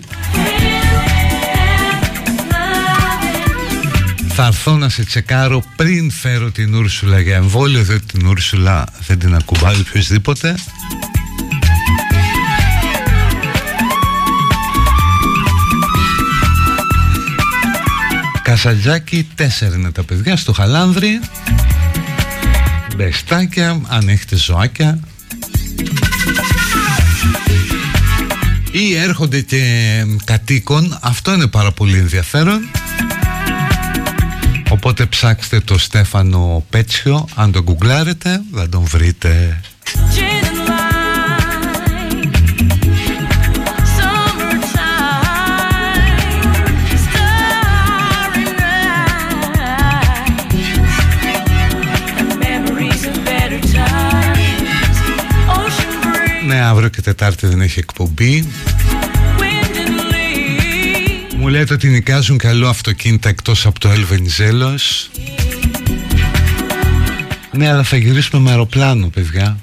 Θα 4.36 4.46
έρθω 4.46 4.78
να 4.78 4.90
σε 4.90 5.04
τσεκάρω 5.04 5.64
πριν 5.76 6.12
φέρω 6.12 6.52
την 6.52 6.76
Ούρσουλα 6.76 7.20
για 7.20 7.36
εμβόλιο 7.36 7.84
διότι 7.84 8.06
την 8.06 8.28
Ούρσουλα 8.28 8.86
δεν 9.08 9.20
την 9.20 9.36
ακουμπάει 9.36 9.80
οποιοδήποτε 9.80 10.56
Κασατζάκι 18.44 19.28
τέσσερα 19.36 19.76
είναι 19.76 19.92
τα 19.92 20.04
παιδιά 20.04 20.38
στο 20.38 20.54
Χαλάνδρι 20.54 21.20
Μπεστάκια, 22.96 23.82
αν 23.88 24.10
έχετε 24.10 24.36
ζωάκια. 24.36 25.00
Ή 28.72 28.96
έρχονται 28.96 29.42
και 29.42 29.62
κατοίκων. 30.24 30.98
Αυτό 31.02 31.34
είναι 31.34 31.48
πάρα 31.48 31.72
πολύ 31.72 31.98
ενδιαφέρον 31.98 32.70
Οπότε 34.86 35.06
ψάξτε 35.06 35.60
το 35.60 35.78
Στέφανο 35.78 36.66
Πέτσιο. 36.70 37.28
Αν 37.36 37.52
τον 37.52 37.64
γκουγκλάρετε 37.64 38.42
θα 38.56 38.70
τον 38.70 38.84
βρείτε. 38.84 39.62
Ναι, 56.46 56.60
αύριο 56.60 56.90
και 56.90 57.02
Τετάρτη 57.02 57.48
δεν 57.48 57.62
έχει 57.62 57.80
εκπομπή 57.80 58.48
μου 61.44 61.50
λέτε 61.50 61.74
ότι 61.74 61.88
νοικιάζουν 61.88 62.38
καλό 62.38 62.68
αυτοκίνητα 62.68 63.30
εκτός 63.30 63.66
από 63.66 63.80
το 63.80 63.90
Ελβενιζέλος 63.90 65.10
Ναι 67.52 67.70
αλλά 67.70 67.84
θα 67.84 67.98
γυρίσουμε 67.98 68.42
με 68.42 68.50
αεροπλάνο 68.50 69.08
παιδιά 69.08 69.58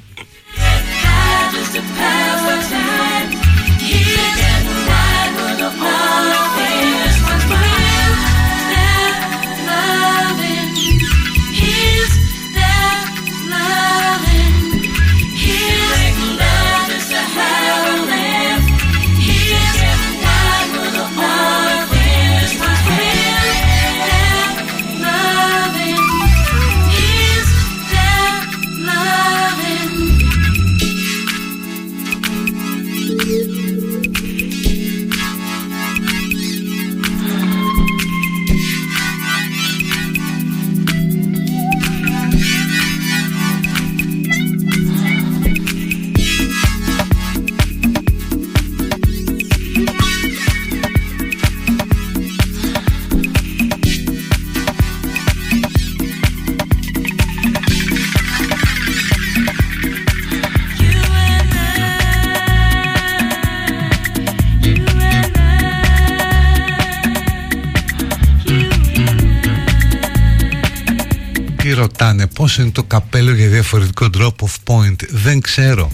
είναι 72.58 72.70
το 72.70 72.82
καπέλο 72.82 73.34
για 73.34 73.48
διαφορετικό 73.48 74.08
drop 74.18 74.34
of 74.46 74.54
point. 74.64 75.08
Δεν 75.08 75.40
ξέρω. 75.40 75.90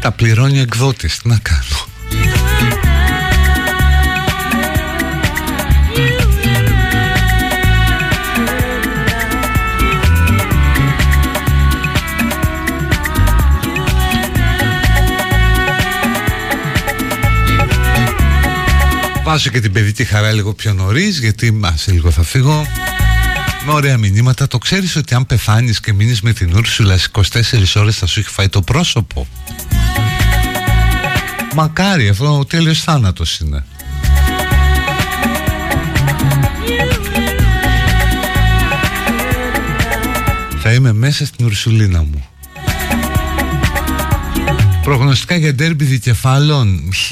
Τα 0.00 0.10
πληρώνει 0.10 0.60
εκδότης. 0.60 1.18
Τι 1.18 1.28
να 1.28 1.38
κάνω. 1.42 1.90
Βάζω 19.24 19.50
και 19.50 19.60
την 19.60 19.72
παιδική 19.72 20.04
χαρά 20.04 20.32
λίγο 20.32 20.52
πιο 20.52 20.72
νωρίς, 20.72 21.18
γιατί 21.18 21.50
μα 21.50 21.76
σε 21.76 21.92
λίγο 21.92 22.10
θα 22.10 22.22
φύγω. 22.22 22.66
Με 23.66 23.72
ωραία 23.72 23.98
μηνύματα. 23.98 24.46
Το 24.46 24.58
ξέρεις 24.58 24.96
ότι 24.96 25.14
αν 25.14 25.26
πεθάνεις 25.26 25.80
και 25.80 25.92
μείνεις 25.92 26.20
με 26.20 26.32
την 26.32 26.54
Ούρσουλα 26.56 26.98
24 27.12 27.20
ώρες 27.76 27.96
θα 27.96 28.06
σου 28.06 28.20
έχει 28.20 28.28
φάει 28.28 28.48
το 28.48 28.62
πρόσωπο. 28.62 29.26
Μακάρι, 31.54 32.08
αυτό 32.08 32.38
ο 32.38 32.44
τέλειος 32.44 32.82
θάνατος 32.82 33.38
είναι. 33.38 33.64
Θα 40.58 40.72
είμαι 40.72 40.92
μέσα 40.92 41.26
στην 41.26 41.46
Ουρσουλίνα 41.46 42.02
μου. 42.02 42.26
Προγνωστικά 44.82 45.36
για 45.36 45.54
ντέρμπι 45.54 45.84
δικεφάλων, 45.84 46.90
χ. 46.94 47.10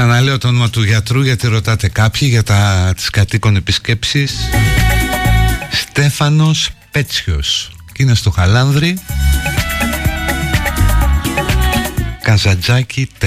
Ξαναλέω 0.00 0.38
το 0.38 0.48
όνομα 0.48 0.70
του 0.70 0.82
γιατρού 0.82 1.22
γιατί 1.22 1.46
ρωτάτε 1.46 1.88
κάποιοι 1.88 2.28
για 2.30 2.42
τα, 2.42 2.92
τις 2.96 3.10
κατοίκων 3.10 3.56
επισκέψεις. 3.56 4.36
Στέφανος 5.70 6.70
Πέτσιος. 6.90 7.70
Και 7.92 8.02
είναι 8.02 8.14
στο 8.14 8.30
Χαλάνδρη. 8.30 8.98
Καζατζάκι 12.22 13.08
4 13.20 13.26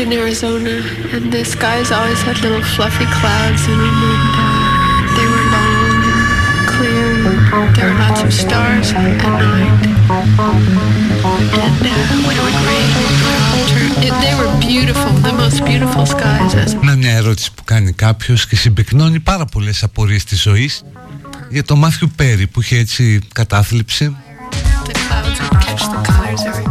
in 0.00 0.12
Arizona, 0.14 0.80
and 1.12 1.30
the 1.30 1.44
skies 1.44 1.92
always 1.92 2.20
had 2.22 2.40
little 2.40 2.64
fluffy 2.74 3.04
clouds 3.18 3.62
in 3.72 3.78
them, 3.84 3.98
and 4.02 4.22
uh, 4.40 5.16
they 5.16 5.26
were 5.32 5.44
long 5.54 6.00
and 6.12 6.24
clear. 6.72 7.08
And 7.56 7.76
there 7.76 7.88
were 7.90 7.98
lots 8.06 8.22
of 8.26 8.32
stars 8.32 8.88
at 8.92 9.20
night. 9.44 9.80
And 11.64 11.76
uh, 11.84 12.26
when 12.26 12.36
it 12.38 12.44
would 12.46 12.58
rain, 12.68 12.88
it, 14.06 14.14
they 14.24 14.34
were 14.40 14.50
beautiful, 14.70 15.10
the 15.28 15.34
most 15.42 15.58
beautiful 15.68 16.04
skies. 16.06 16.54
As 16.54 16.74
Να 16.84 16.96
μια 16.96 17.12
ερώτηση 17.16 17.52
που 17.54 17.64
κάνει 17.64 17.92
κάποιος 17.92 18.46
και 18.46 18.56
συμπυκνώνει 18.56 19.20
πάρα 19.20 19.44
πολλές 19.44 19.82
απορίες 19.82 20.24
της 20.24 20.42
ζωής 20.42 20.82
για 21.50 21.64
το 21.64 21.76
Μάθιου 21.76 22.10
Πέρι 22.16 22.46
που 22.46 22.60
είχε 22.60 22.78
έτσι 22.78 23.18
κατάθλιψη 23.32 24.16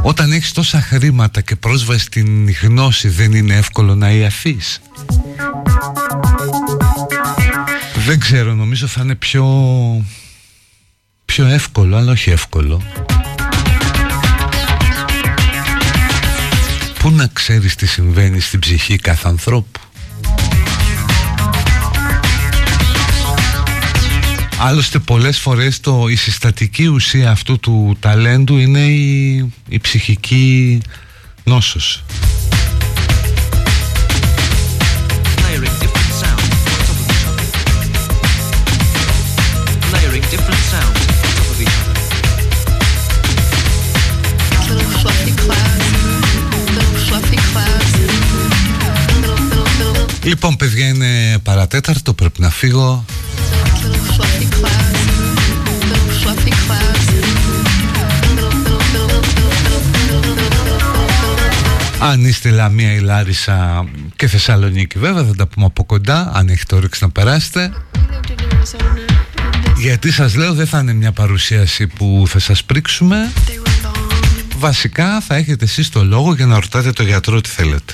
όταν 0.01 0.31
έχεις 0.31 0.51
τόσα 0.51 0.81
χρήματα 0.81 1.41
και 1.41 1.55
πρόσβαση 1.55 2.03
στην 2.03 2.51
γνώση 2.61 3.07
δεν 3.09 3.33
είναι 3.33 3.55
εύκολο 3.55 3.95
να 3.95 4.11
ιαθείς. 4.11 4.81
Δεν 8.05 8.19
ξέρω 8.19 8.53
νομίζω 8.53 8.87
θα 8.87 9.01
είναι 9.01 9.15
πιο 9.15 9.45
πιο 11.25 11.45
εύκολο 11.45 11.97
αλλά 11.97 12.11
όχι 12.11 12.29
εύκολο. 12.29 12.81
Πού 16.99 17.11
να 17.11 17.27
ξέρεις 17.33 17.75
τι 17.75 17.87
συμβαίνει 17.87 18.39
στην 18.39 18.59
ψυχή 18.59 18.95
κάθε 18.95 19.27
ανθρώπου; 19.27 19.78
Άλλωστε 24.61 24.99
πολλές 24.99 25.39
φορές 25.39 25.79
το, 25.79 26.07
η 26.09 26.15
συστατική 26.15 26.85
ουσία 26.85 27.31
αυτού 27.31 27.59
του 27.59 27.97
ταλέντου 27.99 28.57
είναι 28.57 28.79
η, 28.79 29.79
ψυχική 29.81 30.81
νόσος. 31.43 32.03
Λοιπόν 50.23 50.55
παιδιά 50.55 50.87
είναι 50.87 51.37
παρατέταρτο 51.43 52.13
πρέπει 52.13 52.41
να 52.41 52.49
φύγω 52.49 53.05
Αν 62.01 62.25
είστε 62.25 62.49
Λαμία 62.49 62.93
ή 62.93 62.99
Λάρισα 62.99 63.85
και 64.15 64.27
Θεσσαλονίκη 64.27 64.99
βέβαια 64.99 65.23
θα 65.23 65.35
τα 65.35 65.47
πούμε 65.47 65.65
από 65.65 65.83
κοντά 65.83 66.31
Αν 66.33 66.47
έχετε 66.49 66.75
όρεξη 66.75 67.03
να 67.03 67.09
περάσετε 67.09 67.71
Γιατί 69.77 70.11
σας 70.11 70.35
λέω 70.35 70.53
δεν 70.53 70.67
θα 70.67 70.79
είναι 70.79 70.93
μια 70.93 71.11
παρουσίαση 71.11 71.87
που 71.87 72.23
θα 72.27 72.39
σας 72.39 72.63
πρίξουμε 72.63 73.31
Βασικά 74.57 75.21
θα 75.21 75.35
έχετε 75.35 75.65
εσείς 75.65 75.89
το 75.89 76.03
λόγο 76.03 76.33
για 76.33 76.45
να 76.45 76.59
ρωτάτε 76.59 76.91
το 76.91 77.03
γιατρό 77.03 77.41
τι 77.41 77.49
θέλετε 77.49 77.93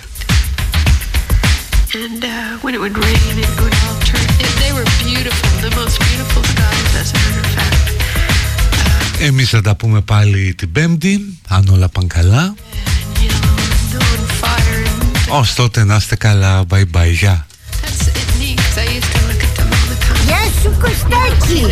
And 2.07 2.23
uh, 2.23 2.64
when 2.64 2.73
it 2.77 2.82
would 2.86 2.98
rain, 3.07 3.36
it 3.45 3.52
would 3.61 3.76
all 3.86 3.98
turn. 4.10 4.27
It, 4.45 4.52
they 4.64 4.72
were 4.77 4.88
beautiful, 5.06 5.49
the 5.68 5.72
most 5.80 5.95
beautiful 6.07 6.44
skies, 6.52 6.91
as 7.02 7.10
a 7.15 7.18
matter 7.23 7.44
of 7.45 7.52
fact. 7.57 7.88
Uh, 9.22 9.26
Εμείς 9.26 9.49
θα 9.49 9.61
τα 9.61 9.76
πούμε 9.76 10.02
πάλι 10.02 10.53
την 10.57 10.72
Πέμπτη, 10.72 11.40
αν 11.48 11.68
όλα 11.72 11.90
πάνε 11.90 12.07
καλά. 12.07 12.53
Ως 15.30 15.54
τότε 15.54 15.84
να 15.84 15.96
είστε 15.96 16.16
καλά, 16.16 16.64
bye 16.70 16.84
bye, 16.94 17.12
γεια. 17.12 17.46
Γεια 20.26 20.40
σου 20.62 20.78
Κωστάκη! 20.80 21.66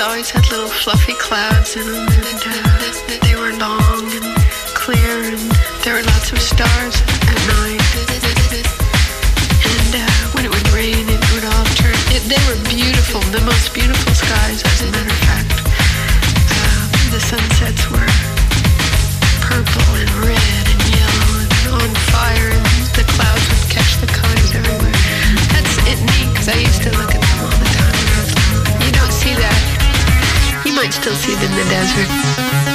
Always 0.00 0.28
had 0.28 0.44
little 0.50 0.68
fluffy 0.68 1.14
clouds 1.14 1.76
in 1.76 1.86
them, 1.86 2.04
and 2.04 2.42
uh, 2.44 3.18
they 3.24 3.32
were 3.32 3.52
long 3.56 4.04
and 4.12 4.28
clear, 4.76 5.24
and 5.24 5.40
there 5.84 5.94
were 5.96 6.04
lots 6.12 6.32
of 6.32 6.38
stars 6.38 7.00
at 7.00 7.40
night. 7.56 7.80
And 9.64 9.92
uh, 9.96 10.04
when 10.36 10.44
it 10.44 10.52
would 10.52 10.68
rain, 10.76 11.00
it 11.08 11.22
would 11.32 11.48
all 11.48 11.66
turn. 11.80 11.96
It, 12.12 12.20
they 12.28 12.36
were 12.44 12.60
beautiful, 12.68 13.24
the 13.32 13.40
most 13.48 13.72
beautiful 13.72 14.12
skies, 14.12 14.60
as 14.68 14.82
a 14.84 14.90
matter 14.92 15.08
of 15.08 15.22
fact. 15.32 15.64
Uh, 15.64 16.82
the 17.16 17.20
sunsets 17.20 17.88
were 17.88 18.12
purple 19.48 19.90
and 19.96 20.12
red 20.28 20.64
and 20.76 20.82
yellow 20.92 21.30
and 21.40 21.64
on 21.72 21.90
fire, 22.12 22.52
and 22.52 22.66
the 22.92 23.06
clouds 23.16 23.44
would 23.48 23.64
catch 23.72 23.96
the 24.04 24.10
colors 24.12 24.52
everywhere. 24.52 24.98
That's 25.56 25.74
it 25.88 25.98
neat 26.04 26.28
because 26.36 26.48
I 26.52 26.58
used 26.60 26.82
to 26.84 26.92
look 27.00 27.14
at 27.16 27.22
them 27.22 27.48
all 27.48 27.65
might 30.76 30.92
still 30.92 31.14
see 31.14 31.32
it 31.32 31.42
in 31.42 31.50
the 31.52 31.64
desert. 31.70 32.65